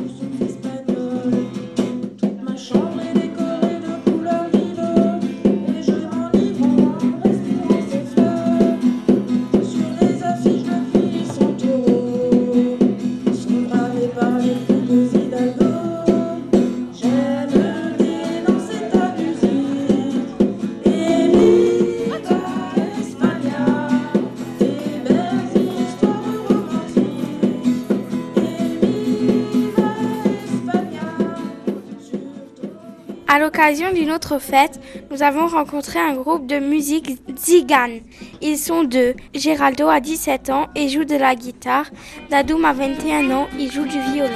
L'occasion 33.58 33.92
d'une 33.92 34.12
autre 34.12 34.38
fête, 34.38 34.78
nous 35.10 35.24
avons 35.24 35.48
rencontré 35.48 35.98
un 35.98 36.14
groupe 36.14 36.46
de 36.46 36.60
musique 36.60 37.18
Zigane. 37.36 38.02
Ils 38.40 38.56
sont 38.56 38.84
deux. 38.84 39.14
Géraldo 39.34 39.88
a 39.88 39.98
17 39.98 40.50
ans 40.50 40.68
et 40.76 40.88
joue 40.88 41.04
de 41.04 41.16
la 41.16 41.34
guitare. 41.34 41.86
Dadoum 42.30 42.64
a 42.64 42.72
21 42.72 43.32
ans, 43.32 43.48
il 43.58 43.72
joue 43.72 43.82
du 43.82 43.98
violon. 44.12 44.30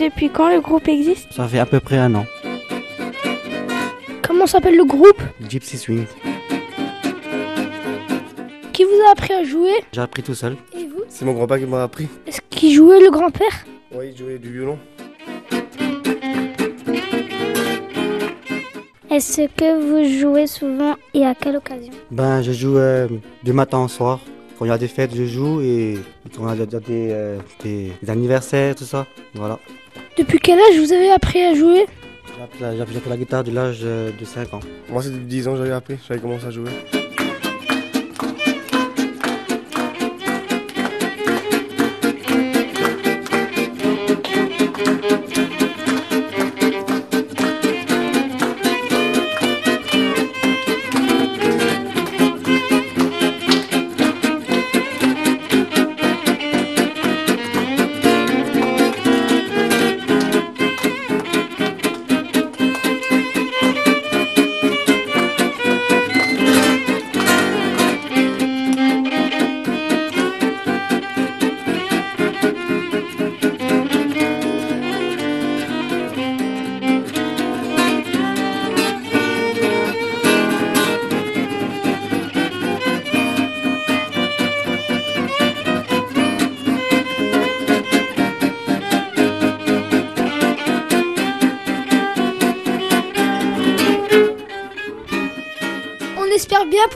Depuis 0.00 0.30
quand 0.30 0.48
le 0.48 0.62
groupe 0.62 0.88
existe? 0.88 1.30
Ça 1.30 1.46
fait 1.46 1.58
à 1.58 1.66
peu 1.66 1.80
près 1.80 1.98
un 1.98 2.14
an. 2.14 2.24
Comment 4.26 4.46
s'appelle 4.46 4.76
le 4.76 4.84
groupe? 4.86 5.20
Gypsy 5.46 5.76
Swing. 5.76 6.06
Qui 8.76 8.84
vous 8.84 9.00
a 9.08 9.12
appris 9.12 9.32
à 9.32 9.42
jouer 9.42 9.72
J'ai 9.90 10.02
appris 10.02 10.22
tout 10.22 10.34
seul. 10.34 10.54
Et 10.78 10.84
vous 10.86 11.00
C'est 11.08 11.24
mon 11.24 11.32
grand-père 11.32 11.58
qui 11.58 11.64
m'a 11.64 11.82
appris. 11.84 12.08
Est-ce 12.26 12.42
qu'il 12.50 12.74
jouait 12.74 13.00
le 13.00 13.10
grand-père 13.10 13.64
Oui, 13.94 14.10
il 14.12 14.18
jouait 14.18 14.38
du 14.38 14.52
violon. 14.52 14.78
Est-ce 19.10 19.46
que 19.56 19.80
vous 19.80 20.20
jouez 20.20 20.46
souvent 20.46 20.94
et 21.14 21.24
à 21.24 21.34
quelle 21.34 21.56
occasion 21.56 21.90
Ben, 22.10 22.42
je 22.42 22.52
joue 22.52 22.76
euh, 22.76 23.08
du 23.42 23.54
matin 23.54 23.78
au 23.82 23.88
soir. 23.88 24.20
Quand 24.58 24.66
il 24.66 24.68
y 24.68 24.72
a 24.72 24.76
des 24.76 24.88
fêtes, 24.88 25.14
je 25.16 25.24
joue 25.24 25.62
et 25.62 25.98
quand 26.36 26.52
il 26.52 26.58
y 26.58 26.62
a 26.62 26.66
des, 26.66 26.80
euh, 27.12 27.38
des- 27.64 27.92
des 28.02 28.10
anniversaires, 28.10 28.74
tout 28.74 28.84
ça. 28.84 29.06
Voilà. 29.32 29.58
Depuis 30.18 30.38
quel 30.38 30.58
âge 30.58 30.78
vous 30.78 30.92
avez 30.92 31.10
appris 31.12 31.40
à 31.40 31.54
jouer 31.54 31.86
J'ai 32.36 32.42
appris, 32.42 32.60
la- 32.60 32.82
appris- 32.84 33.18
guitare 33.20 33.42
de 33.42 33.52
l'âge 33.52 33.80
euh, 33.84 34.10
de 34.20 34.24
5 34.26 34.52
ans. 34.52 34.60
Moi, 34.90 35.02
c'était 35.02 35.16
10 35.16 35.48
ans 35.48 35.52
que 35.52 35.58
j'avais 35.60 35.72
appris. 35.72 35.96
J'avais 36.06 36.20
commencé 36.20 36.44
à 36.44 36.50
jouer. 36.50 36.70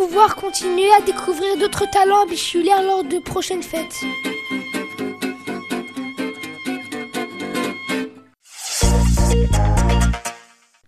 Pouvoir 0.00 0.35
continuer 0.35 0.90
à 0.99 1.02
découvrir 1.02 1.59
d'autres 1.59 1.85
talents 1.90 2.25
bichulaires 2.25 2.83
lors 2.83 3.04
de 3.04 3.19
prochaines 3.19 3.62
fêtes. 3.62 4.00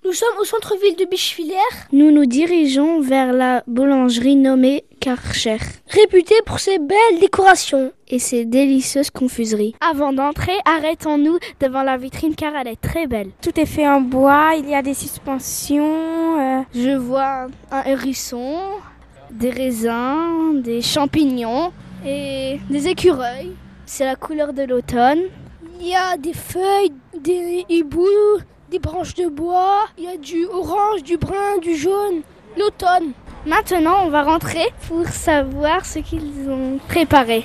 Nous 0.04 0.12
sommes 0.12 0.38
au 0.40 0.44
centre-ville 0.44 0.96
de 0.96 1.04
Bichevillers, 1.04 1.54
Nous 1.92 2.10
nous 2.10 2.26
dirigeons 2.26 3.00
vers 3.00 3.32
la 3.32 3.62
boulangerie 3.66 4.36
nommée 4.36 4.84
Karcher 5.00 5.56
réputée 5.88 6.34
pour 6.46 6.58
ses 6.60 6.78
belles 6.78 7.18
décorations. 7.20 7.92
et 8.08 8.18
ses 8.18 8.44
délicieuses 8.44 9.10
confuseries. 9.10 9.74
Avant 9.80 10.12
d'entrer, 10.12 10.52
arrêtons-nous 10.66 11.38
devant 11.60 11.82
la 11.82 11.96
vitrine 11.96 12.34
car 12.34 12.54
elle 12.56 12.68
est 12.68 12.80
très 12.80 13.06
belle. 13.06 13.30
Tout 13.40 13.58
est 13.58 13.64
fait 13.66 13.88
en 13.88 14.00
bois, 14.02 14.52
il 14.58 14.68
y 14.68 14.74
a 14.74 14.82
des 14.82 14.92
suspensions. 14.94 16.38
euh, 16.40 16.62
Je 16.74 16.90
vois 16.96 17.46
un 17.70 17.82
hérisson, 17.84 18.58
des 19.32 19.50
raisins, 19.50 20.60
des 20.62 20.82
champignons 20.82 21.72
et 22.06 22.60
des 22.70 22.88
écureuils. 22.88 23.52
C'est 23.86 24.04
la 24.04 24.16
couleur 24.16 24.52
de 24.52 24.62
l'automne. 24.62 25.22
Il 25.80 25.88
y 25.88 25.94
a 25.94 26.16
des 26.16 26.34
feuilles, 26.34 26.92
des 27.18 27.64
hiboux, 27.68 28.06
des 28.70 28.78
branches 28.78 29.14
de 29.14 29.28
bois, 29.28 29.80
il 29.98 30.04
y 30.04 30.08
a 30.08 30.16
du 30.16 30.46
orange, 30.46 31.02
du 31.02 31.16
brun, 31.16 31.58
du 31.60 31.74
jaune, 31.76 32.22
l'automne. 32.56 33.12
Maintenant, 33.44 34.04
on 34.06 34.08
va 34.08 34.22
rentrer 34.22 34.66
pour 34.86 35.06
savoir 35.08 35.84
ce 35.84 35.98
qu'ils 35.98 36.48
ont 36.48 36.78
préparé. 36.88 37.44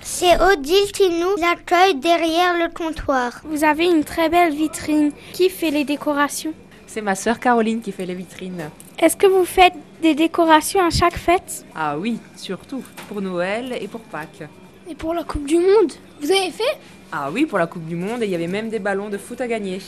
C'est 0.00 0.40
Odile 0.40 0.92
qui 0.92 1.10
nous 1.10 1.44
accueille 1.52 1.96
derrière 1.96 2.54
le 2.54 2.72
comptoir. 2.72 3.42
Vous 3.44 3.64
avez 3.64 3.86
une 3.86 4.04
très 4.04 4.28
belle 4.28 4.54
vitrine. 4.54 5.12
Qui 5.32 5.50
fait 5.50 5.70
les 5.70 5.84
décorations? 5.84 6.54
C'est 6.86 7.02
ma 7.02 7.14
sœur 7.14 7.38
Caroline 7.38 7.82
qui 7.82 7.92
fait 7.92 8.06
les 8.06 8.14
vitrines. 8.14 8.70
Est-ce 8.98 9.16
que 9.16 9.26
vous 9.26 9.44
faites 9.44 9.74
des 10.02 10.14
décorations 10.14 10.84
à 10.84 10.90
chaque 10.90 11.16
fête 11.16 11.64
Ah 11.74 11.98
oui, 11.98 12.18
surtout 12.36 12.82
pour 13.08 13.20
Noël 13.20 13.76
et 13.80 13.88
pour 13.88 14.00
Pâques. 14.00 14.44
Et 14.88 14.94
pour 14.94 15.14
la 15.14 15.24
Coupe 15.24 15.46
du 15.46 15.56
Monde, 15.56 15.92
vous 16.20 16.30
avez 16.30 16.50
fait? 16.50 16.78
Ah 17.12 17.30
oui, 17.32 17.46
pour 17.46 17.58
la 17.58 17.66
Coupe 17.66 17.86
du 17.86 17.96
Monde, 17.96 18.22
et 18.22 18.26
il 18.26 18.30
y 18.30 18.34
avait 18.34 18.46
même 18.46 18.68
des 18.68 18.78
ballons 18.78 19.08
de 19.08 19.18
foot 19.18 19.40
à 19.40 19.46
gagner. 19.46 19.80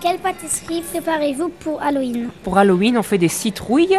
Quelle 0.00 0.18
pâtisserie 0.18 0.82
préparez-vous 0.82 1.48
pour 1.48 1.82
Halloween? 1.82 2.28
Pour 2.44 2.58
Halloween, 2.58 2.96
on 2.98 3.02
fait 3.02 3.18
des 3.18 3.28
citrouilles 3.28 3.98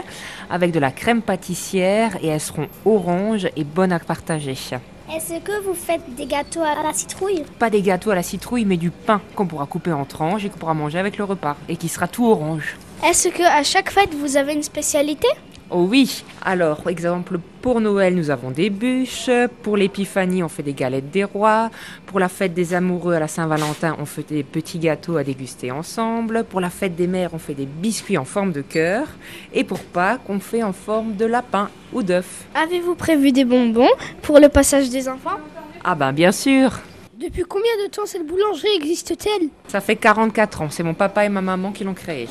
avec 0.49 0.71
de 0.71 0.79
la 0.79 0.91
crème 0.91 1.21
pâtissière 1.21 2.17
et 2.23 2.27
elles 2.27 2.39
seront 2.39 2.67
oranges 2.85 3.47
et 3.55 3.63
bonnes 3.63 3.91
à 3.91 3.99
partager. 3.99 4.51
Est-ce 4.51 5.39
que 5.39 5.63
vous 5.63 5.73
faites 5.73 6.15
des 6.15 6.25
gâteaux 6.25 6.61
à 6.61 6.81
la 6.83 6.93
citrouille? 6.93 7.43
Pas 7.59 7.69
des 7.69 7.81
gâteaux 7.81 8.11
à 8.11 8.15
la 8.15 8.23
citrouille, 8.23 8.65
mais 8.65 8.77
du 8.77 8.91
pain 8.91 9.21
qu'on 9.35 9.47
pourra 9.47 9.65
couper 9.65 9.91
en 9.91 10.05
tranches 10.05 10.45
et 10.45 10.49
qu'on 10.49 10.59
pourra 10.59 10.73
manger 10.73 10.99
avec 10.99 11.17
le 11.17 11.23
repas 11.23 11.57
et 11.67 11.77
qui 11.77 11.87
sera 11.89 12.07
tout 12.07 12.25
orange. 12.25 12.77
Est-ce 13.05 13.29
que 13.29 13.43
à 13.43 13.63
chaque 13.63 13.91
fête 13.91 14.13
vous 14.13 14.37
avez 14.37 14.53
une 14.53 14.63
spécialité? 14.63 15.27
Oh 15.69 15.85
oui 15.89 16.23
Alors, 16.43 16.87
exemple, 16.89 17.39
pour 17.61 17.81
Noël, 17.81 18.15
nous 18.15 18.29
avons 18.29 18.51
des 18.51 18.69
bûches. 18.69 19.29
Pour 19.61 19.75
l'épiphanie, 19.77 20.41
on 20.41 20.47
fait 20.47 20.63
des 20.63 20.73
galettes 20.73 21.11
des 21.11 21.25
rois. 21.25 21.69
Pour 22.05 22.19
la 22.19 22.29
fête 22.29 22.53
des 22.53 22.73
amoureux 22.73 23.13
à 23.13 23.19
la 23.19 23.27
Saint-Valentin, 23.27 23.95
on 23.99 24.05
fait 24.05 24.27
des 24.27 24.43
petits 24.43 24.79
gâteaux 24.79 25.17
à 25.17 25.23
déguster 25.23 25.69
ensemble. 25.71 26.45
Pour 26.45 26.61
la 26.61 26.69
fête 26.69 26.95
des 26.95 27.05
mères, 27.07 27.31
on 27.33 27.37
fait 27.37 27.53
des 27.53 27.65
biscuits 27.65 28.17
en 28.17 28.25
forme 28.25 28.51
de 28.53 28.61
cœur. 28.61 29.07
Et 29.53 29.63
pour 29.65 29.79
Pâques, 29.79 30.21
on 30.29 30.39
fait 30.39 30.63
en 30.63 30.73
forme 30.73 31.15
de 31.15 31.25
lapin 31.25 31.69
ou 31.93 32.01
d'œuf. 32.01 32.45
Avez-vous 32.55 32.95
prévu 32.95 33.31
des 33.33 33.45
bonbons 33.45 33.91
pour 34.21 34.39
le 34.39 34.47
passage 34.49 34.89
des 34.89 35.09
enfants? 35.09 35.37
Ah 35.83 35.95
ben 35.95 36.13
bien 36.13 36.31
sûr 36.31 36.79
Depuis 37.19 37.43
combien 37.43 37.71
de 37.85 37.89
temps 37.91 38.05
cette 38.05 38.25
boulangerie 38.25 38.75
existe-t-elle? 38.77 39.49
Ça 39.67 39.81
fait 39.81 39.97
44 39.97 40.61
ans, 40.61 40.69
c'est 40.69 40.83
mon 40.83 40.93
papa 40.93 41.25
et 41.25 41.29
ma 41.29 41.41
maman 41.41 41.71
qui 41.73 41.83
l'ont 41.83 41.93
créée. 41.93 42.27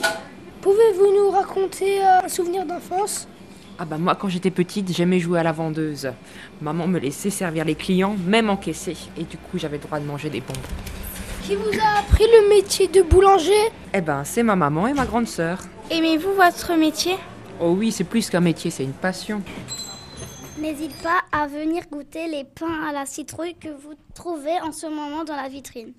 Pouvez-vous 0.67 1.13
nous 1.15 1.31
raconter 1.31 2.05
euh, 2.05 2.25
un 2.25 2.29
souvenir 2.29 2.67
d'enfance? 2.67 3.29
Ah 3.79 3.85
bah 3.85 3.99
moi 3.99 4.17
quand 4.17 4.29
j'étais 4.29 4.51
petite 4.51 4.93
j'aimais 4.93 5.21
jouer 5.21 5.39
à 5.39 5.45
la 5.45 5.53
vendeuse. 5.53 6.11
Maman 6.61 6.89
me 6.89 6.99
laissait 6.99 7.31
servir 7.31 7.65
les 7.65 7.77
clients, 7.77 8.17
même 8.27 8.51
encaisser. 8.51 8.97
Et 9.17 9.23
du 9.23 9.37
coup 9.37 9.59
j'avais 9.59 9.77
le 9.77 9.85
droit 9.85 10.01
de 10.01 10.05
manger 10.05 10.29
des 10.29 10.41
bonbons. 10.41 10.59
Qui 11.45 11.55
vous 11.55 11.71
a 11.71 12.01
appris 12.01 12.25
le 12.25 12.49
métier 12.49 12.89
de 12.89 13.03
boulanger? 13.03 13.53
Eh 13.95 14.01
ben 14.01 14.25
c'est 14.25 14.43
ma 14.43 14.57
maman 14.57 14.89
et 14.89 14.93
ma 14.93 15.07
grande 15.07 15.29
sœur. 15.29 15.61
Aimez-vous 15.89 16.33
votre 16.33 16.75
métier? 16.75 17.15
Oh 17.61 17.71
oui 17.79 17.93
c'est 17.93 18.03
plus 18.03 18.29
qu'un 18.29 18.41
métier, 18.41 18.73
c'est 18.73 18.83
une 18.83 18.93
passion. 18.93 19.43
N'hésite 20.59 21.01
pas 21.01 21.21
à 21.31 21.47
venir 21.47 21.85
goûter 21.93 22.27
les 22.27 22.43
pains 22.43 22.89
à 22.89 22.93
la 22.93 23.07
citrouille 23.07 23.55
que 23.55 23.69
vous 23.69 23.95
trouvez 24.17 24.61
en 24.65 24.73
ce 24.73 24.87
moment 24.87 25.23
dans 25.23 25.37
la 25.37 25.49
vitrine. 25.49 25.93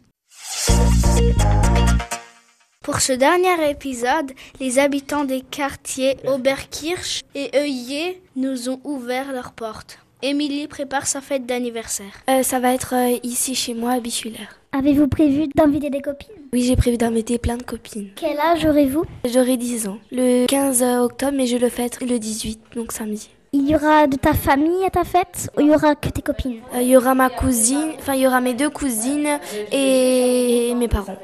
Pour 2.88 3.02
ce 3.02 3.12
dernier 3.12 3.70
épisode, 3.70 4.32
les 4.62 4.80
habitants 4.80 5.26
des 5.26 5.42
quartiers 5.42 6.16
Oberkirch 6.26 7.22
et 7.36 7.50
Œillet 7.54 8.22
nous 8.38 8.70
ont 8.70 8.80
ouvert 8.86 9.34
leurs 9.34 9.52
portes. 9.52 10.00
Émilie 10.24 10.70
prépare 10.70 11.06
sa 11.06 11.20
fête 11.20 11.46
d'anniversaire. 11.46 12.14
Euh, 12.30 12.44
ça 12.44 12.62
va 12.62 12.74
être 12.74 12.96
euh, 12.96 13.18
ici 13.24 13.56
chez 13.56 13.74
moi 13.74 13.92
à 13.92 14.00
Bichulaire. 14.00 14.62
Avez-vous 14.72 15.10
prévu 15.10 15.48
d'inviter 15.54 15.90
des 15.90 16.00
copines? 16.00 16.30
Oui, 16.54 16.64
j'ai 16.64 16.78
prévu 16.78 16.96
d'inviter 16.96 17.38
plein 17.40 17.58
de 17.58 17.64
copines. 17.64 18.12
Quel 18.16 18.40
âge 18.40 18.64
aurez-vous? 18.64 19.04
J'aurai 19.26 19.58
10 19.58 19.90
ans. 19.90 19.98
Le 20.14 20.46
15 20.46 20.82
octobre, 21.04 21.34
mais 21.36 21.48
je 21.48 21.58
le 21.58 21.68
fête 21.68 22.00
le 22.00 22.18
18, 22.18 22.58
donc 22.74 22.94
samedi. 22.94 23.30
Il 23.52 23.70
y 23.70 23.76
aura 23.76 24.08
de 24.08 24.16
ta 24.16 24.34
famille 24.34 24.86
à 24.86 24.90
ta 24.90 25.04
fête 25.04 25.50
ou 25.58 25.60
il 25.62 25.68
y 25.68 25.76
aura 25.76 25.96
que 25.96 26.08
tes 26.08 26.22
copines? 26.22 26.62
Euh, 26.74 26.82
Il 26.82 26.88
y 26.88 26.96
aura 26.96 27.16
ma 27.16 27.30
cousine, 27.30 27.92
enfin 28.00 28.14
il 28.14 28.22
y 28.22 28.28
aura 28.28 28.40
mes 28.40 28.54
deux 28.54 28.70
cousines 28.70 29.40
et 29.74 30.74
mes 30.74 30.88
parents. 30.88 31.18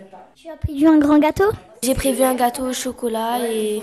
Tu 0.44 0.50
as 0.50 0.58
prévu 0.58 0.88
un 0.88 0.98
grand 0.98 1.20
gâteau? 1.20 1.50
J'ai 1.84 1.94
prévu 1.94 2.22
un 2.22 2.36
gâteau 2.36 2.64
au 2.64 2.74
chocolat 2.74 3.50
et 3.50 3.82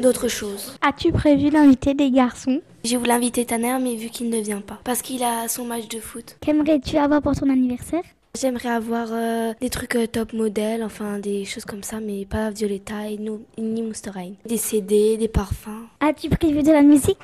d'autres 0.00 0.28
choses. 0.28 0.78
As-tu 0.80 1.12
prévu 1.12 1.50
d'inviter 1.50 1.92
des 1.92 2.10
garçons? 2.10 2.62
J'ai 2.84 2.96
voulu 2.96 3.10
inviter 3.10 3.44
Tanner, 3.44 3.76
mais 3.78 3.96
vu 3.96 4.08
qu'il 4.08 4.30
ne 4.30 4.38
vient 4.38 4.62
pas, 4.62 4.78
parce 4.82 5.02
qu'il 5.02 5.22
a 5.22 5.46
son 5.46 5.66
match 5.66 5.88
de 5.88 6.00
foot. 6.00 6.38
Qu'aimerais-tu 6.40 6.96
avoir 6.96 7.20
pour 7.20 7.34
ton 7.34 7.50
anniversaire? 7.50 8.00
J'aimerais 8.38 8.68
avoir 8.68 9.08
euh, 9.10 9.52
des 9.60 9.70
trucs 9.70 9.96
euh, 9.96 10.06
top 10.06 10.32
modèle, 10.32 10.84
enfin 10.84 11.18
des 11.18 11.44
choses 11.44 11.64
comme 11.64 11.82
ça, 11.82 11.98
mais 11.98 12.24
pas 12.26 12.50
Violetta 12.50 13.08
et 13.08 13.18
nous- 13.18 13.42
ni 13.58 13.82
Mousterine. 13.82 14.36
Des 14.46 14.56
CD, 14.56 15.16
des 15.16 15.26
parfums. 15.26 15.88
As-tu 16.00 16.28
prévu 16.30 16.62
de 16.62 16.70
la 16.70 16.82
musique? 16.82 17.18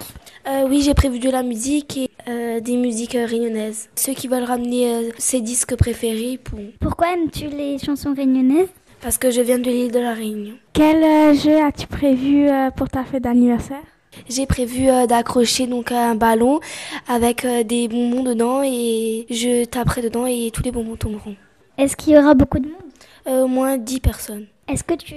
Euh, 0.48 0.66
oui, 0.68 0.82
j'ai 0.82 0.94
prévu 0.94 1.20
de 1.20 1.30
la 1.30 1.44
musique 1.44 1.96
et 1.96 2.60
des 2.60 2.76
musiques 2.76 3.12
réunionnaises. 3.12 3.88
Ceux 3.94 4.14
qui 4.14 4.26
veulent 4.26 4.42
ramener 4.42 5.10
ses 5.16 5.40
disques 5.40 5.76
préférés 5.76 6.38
pourront. 6.42 6.72
Pourquoi 6.80 7.12
aimes-tu 7.12 7.46
les 7.48 7.78
chansons 7.78 8.12
réunionnaises? 8.14 8.68
Parce 9.00 9.16
que 9.16 9.30
je 9.30 9.40
viens 9.42 9.58
de 9.60 9.70
l'île 9.70 9.92
de 9.92 10.00
la 10.00 10.12
Réunion. 10.12 10.54
Quel 10.72 11.36
jeu 11.38 11.56
as-tu 11.62 11.86
prévu 11.86 12.48
pour 12.76 12.88
ta 12.88 13.04
fête 13.04 13.22
d'anniversaire? 13.22 13.82
J'ai 14.28 14.46
prévu 14.46 14.88
euh, 14.88 15.06
d'accrocher 15.06 15.66
donc 15.66 15.92
un 15.92 16.14
ballon 16.14 16.61
avec 17.08 17.44
euh, 17.44 17.62
des 17.62 17.88
bonbons 17.88 18.23
dedans 18.23 18.62
et 18.64 19.26
je 19.30 19.64
taperai 19.64 20.02
dedans 20.02 20.26
et 20.26 20.50
tous 20.52 20.62
les 20.62 20.73
bonbons 20.73 20.96
tomberont. 20.96 21.37
Est-ce 21.78 21.96
qu'il 21.96 22.14
y 22.14 22.18
aura 22.18 22.35
beaucoup 22.35 22.58
de 22.58 22.66
monde? 22.66 22.76
Euh, 23.26 23.42
au 23.42 23.49
moins 23.49 23.76
10 23.76 24.00
personnes. 24.00 24.46
Est-ce 24.68 24.85
que 24.85 24.94
tu 24.94 25.14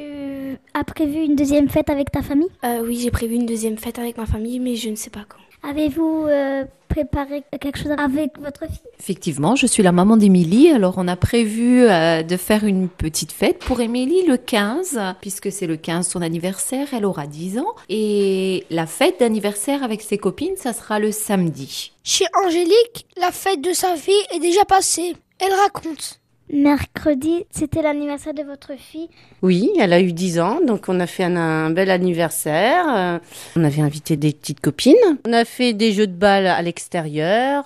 as 0.73 0.83
prévu 0.83 1.23
une 1.23 1.35
deuxième 1.35 1.69
fête 1.69 1.89
avec 1.89 2.11
ta 2.11 2.21
famille? 2.21 2.49
Euh, 2.63 2.81
oui, 2.83 2.99
j'ai 2.99 3.11
prévu 3.11 3.35
une 3.35 3.45
deuxième 3.45 3.77
fête 3.77 3.99
avec 3.99 4.17
ma 4.17 4.25
famille, 4.25 4.59
mais 4.59 4.75
je 4.75 4.89
ne 4.89 4.95
sais 4.95 5.09
pas 5.09 5.25
quand. 5.27 5.37
Avez-vous 5.61 6.25
euh, 6.27 6.65
préparé 6.87 7.43
quelque 7.59 7.77
chose 7.77 7.91
avec 7.97 8.39
votre 8.39 8.65
fille? 8.65 8.79
Effectivement, 8.99 9.55
je 9.55 9.67
suis 9.67 9.83
la 9.83 9.91
maman 9.91 10.17
d'Émilie. 10.17 10.69
Alors, 10.69 10.95
on 10.97 11.07
a 11.07 11.15
prévu 11.15 11.83
euh, 11.83 12.23
de 12.23 12.37
faire 12.37 12.63
une 12.63 12.87
petite 12.87 13.31
fête 13.31 13.59
pour 13.59 13.81
Émilie 13.81 14.25
le 14.25 14.37
15, 14.37 14.99
puisque 15.21 15.51
c'est 15.51 15.67
le 15.67 15.77
15 15.77 16.07
son 16.07 16.21
anniversaire. 16.21 16.87
Elle 16.93 17.05
aura 17.05 17.27
10 17.27 17.59
ans. 17.59 17.75
Et 17.89 18.65
la 18.69 18.85
fête 18.85 19.19
d'anniversaire 19.19 19.83
avec 19.83 20.01
ses 20.01 20.17
copines, 20.17 20.55
ça 20.55 20.73
sera 20.73 20.99
le 20.99 21.11
samedi. 21.11 21.91
Chez 22.03 22.25
Angélique, 22.45 23.05
la 23.17 23.31
fête 23.31 23.61
de 23.61 23.73
sa 23.73 23.95
fille 23.95 24.13
est 24.33 24.39
déjà 24.39 24.65
passée. 24.65 25.15
Elle 25.39 25.53
raconte. 25.53 26.19
Mercredi, 26.51 27.45
c'était 27.51 27.83
l'anniversaire 27.83 28.33
de 28.33 28.41
votre 28.41 28.75
fille. 28.75 29.07
Oui, 29.43 29.69
elle 29.79 29.93
a 29.93 30.01
eu 30.01 30.13
10 30.13 30.39
ans, 30.39 30.59
donc 30.65 30.85
on 30.87 30.99
a 30.99 31.05
fait 31.05 31.23
un, 31.23 31.69
bel 31.69 31.91
anniversaire. 31.91 32.85
Euh, 32.89 33.19
on 33.55 33.63
avait 33.63 33.81
invité 33.81 34.17
des 34.17 34.33
petites 34.33 34.59
copines. 34.59 34.95
On 35.27 35.33
a 35.33 35.45
fait 35.45 35.73
des 35.73 35.91
jeux 35.91 36.07
de 36.07 36.13
balles 36.13 36.47
à 36.47 36.61
l'extérieur, 36.63 37.65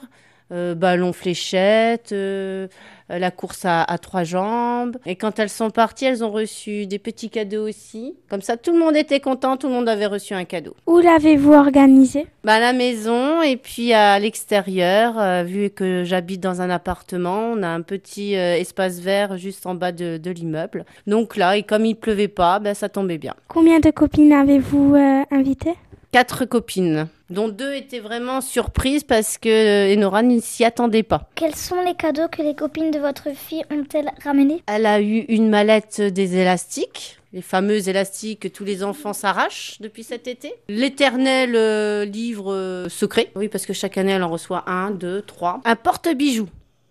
euh, 0.53 0.75
ballon 0.75 1.11
fléchette, 1.11 2.11
euh, 2.11 2.67
la 3.09 3.31
course 3.31 3.65
à, 3.65 3.83
à 3.83 3.97
trois 3.97 4.23
jambes. 4.23 4.97
Et 5.05 5.15
quand 5.15 5.39
elles 5.39 5.49
sont 5.49 5.69
parties, 5.69 6.05
elles 6.05 6.23
ont 6.23 6.31
reçu 6.31 6.85
des 6.85 6.99
petits 6.99 7.29
cadeaux 7.29 7.67
aussi. 7.67 8.15
Comme 8.29 8.41
ça, 8.41 8.55
tout 8.55 8.71
le 8.71 8.79
monde 8.79 8.95
était 8.95 9.19
content, 9.19 9.57
tout 9.57 9.67
le 9.67 9.73
monde 9.73 9.89
avait 9.89 10.05
reçu 10.05 10.33
un 10.33 10.45
cadeau. 10.45 10.75
Où 10.87 10.99
l'avez-vous 10.99 11.53
organisé? 11.53 12.27
Bah, 12.43 12.53
à 12.53 12.59
la 12.59 12.73
maison 12.73 13.41
et 13.41 13.57
puis 13.57 13.93
à 13.93 14.19
l'extérieur, 14.19 15.19
euh, 15.19 15.43
vu 15.43 15.69
que 15.69 16.03
j'habite 16.03 16.41
dans 16.41 16.61
un 16.61 16.69
appartement, 16.69 17.51
on 17.53 17.63
a 17.63 17.67
un 17.67 17.81
petit 17.81 18.33
espace 18.33 18.99
vert 18.99 19.37
juste 19.37 19.65
en 19.65 19.75
bas 19.75 19.91
de, 19.91 20.17
de 20.17 20.31
l'immeuble. 20.31 20.85
Donc 21.07 21.35
là, 21.35 21.57
et 21.57 21.63
comme 21.63 21.85
il 21.85 21.95
pleuvait 21.95 22.27
pas, 22.27 22.59
bah, 22.59 22.73
ça 22.73 22.89
tombait 22.89 23.17
bien. 23.17 23.33
Combien 23.47 23.79
de 23.79 23.89
copines 23.89 24.31
avez-vous 24.31 24.95
invitées? 25.31 25.75
Quatre 26.13 26.45
copines, 26.45 27.07
dont 27.31 27.49
deux 27.49 27.73
étaient 27.73 27.99
vraiment 27.99 28.39
surprises 28.39 29.03
parce 29.03 29.39
que 29.39 29.49
euh, 29.49 29.97
Enora 29.97 30.21
ne 30.21 30.39
s'y 30.39 30.63
attendait 30.63 31.01
pas. 31.01 31.27
Quels 31.33 31.55
sont 31.55 31.81
les 31.81 31.95
cadeaux 31.95 32.27
que 32.31 32.43
les 32.43 32.53
copines 32.53 32.91
de 32.91 32.99
votre 32.99 33.35
fille 33.35 33.63
ont-elles 33.71 34.11
ramenés? 34.23 34.61
Elle 34.67 34.85
a 34.85 35.01
eu 35.01 35.21
une 35.27 35.49
mallette 35.49 35.99
des 36.01 36.37
élastiques. 36.37 37.17
Les 37.33 37.41
fameux 37.41 37.89
élastiques 37.89 38.41
que 38.41 38.47
tous 38.47 38.63
les 38.63 38.83
enfants 38.83 39.13
s'arrachent 39.13 39.81
depuis 39.81 40.03
cet 40.03 40.27
été. 40.27 40.53
L'éternel 40.69 41.55
euh, 41.55 42.05
livre 42.05 42.53
euh, 42.53 42.89
secret. 42.89 43.31
Oui, 43.35 43.47
parce 43.47 43.65
que 43.65 43.73
chaque 43.73 43.97
année, 43.97 44.11
elle 44.11 44.21
en 44.21 44.29
reçoit 44.29 44.69
un, 44.69 44.91
deux, 44.91 45.23
trois. 45.23 45.61
Un 45.65 45.75
porte-bijoux. 45.75 46.49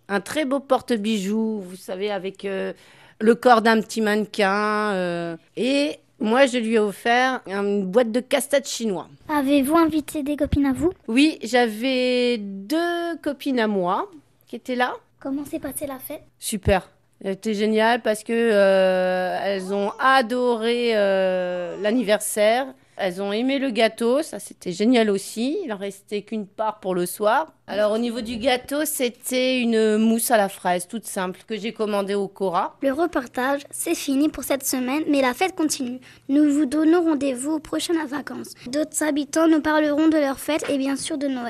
Un 0.09 0.19
très 0.19 0.43
beau 0.43 0.59
porte-bijoux, 0.59 1.61
vous 1.61 1.77
savez, 1.77 2.11
avec 2.11 2.43
euh, 2.43 2.73
le 3.21 3.35
corps 3.35 3.61
d'un 3.61 3.79
petit 3.79 4.01
mannequin. 4.01 5.37
Et 5.55 5.99
moi, 6.23 6.45
je 6.45 6.57
lui 6.57 6.75
ai 6.75 6.79
offert 6.79 7.41
une 7.47 7.85
boîte 7.85 8.13
de 8.13 8.21
casse-tête 8.21 8.65
chinois. 8.65 9.09
Avez-vous 9.27 9.75
invité 9.75 10.23
des 10.23 10.37
copines 10.37 10.65
à 10.65 10.71
vous? 10.71 10.93
Oui, 11.09 11.37
j'avais 11.43 12.37
deux 12.37 13.17
copines 13.21 13.59
à 13.59 13.67
moi 13.67 14.09
qui 14.47 14.55
étaient 14.55 14.75
là. 14.75 14.93
Comment 15.19 15.43
s'est 15.43 15.59
passée 15.59 15.85
la 15.85 15.99
fête? 15.99 16.23
Super. 16.39 16.89
C'était 17.21 17.53
génial 17.53 18.01
parce 18.01 18.23
que 18.23 18.31
euh, 18.33 19.37
elles 19.43 19.73
ont 19.73 19.91
adoré 19.99 20.91
euh, 20.95 21.75
l'anniversaire. 21.81 22.67
Elles 22.95 23.21
ont 23.21 23.33
aimé 23.33 23.59
le 23.59 23.71
gâteau, 23.71 24.21
ça 24.21 24.39
c'était 24.39 24.71
génial 24.71 25.09
aussi. 25.09 25.57
Il 25.65 25.73
en 25.73 25.77
restait 25.77 26.21
qu'une 26.21 26.45
part 26.45 26.79
pour 26.79 26.93
le 26.93 27.05
soir. 27.05 27.53
Alors 27.65 27.91
au 27.91 27.97
niveau 27.97 28.21
du 28.21 28.37
gâteau, 28.37 28.85
c'était 28.85 29.59
une 29.59 29.97
mousse 29.97 30.29
à 30.31 30.37
la 30.37 30.49
fraise 30.49 30.87
toute 30.87 31.05
simple 31.05 31.41
que 31.47 31.57
j'ai 31.57 31.73
commandée 31.73 32.15
au 32.15 32.27
Cora. 32.27 32.77
Le 32.81 32.91
reportage, 32.91 33.61
c'est 33.71 33.95
fini 33.95 34.29
pour 34.29 34.43
cette 34.43 34.65
semaine, 34.65 35.03
mais 35.07 35.21
la 35.21 35.33
fête 35.33 35.55
continue. 35.55 35.99
Nous 36.29 36.51
vous 36.51 36.65
donnons 36.65 37.03
rendez-vous 37.03 37.53
aux 37.53 37.59
prochaines 37.59 38.05
vacances. 38.05 38.53
D'autres 38.67 39.03
habitants 39.03 39.47
nous 39.47 39.61
parleront 39.61 40.07
de 40.07 40.17
leur 40.17 40.39
fête 40.39 40.69
et 40.69 40.77
bien 40.77 40.95
sûr 40.95 41.17
de 41.17 41.27
Noël. 41.27 41.49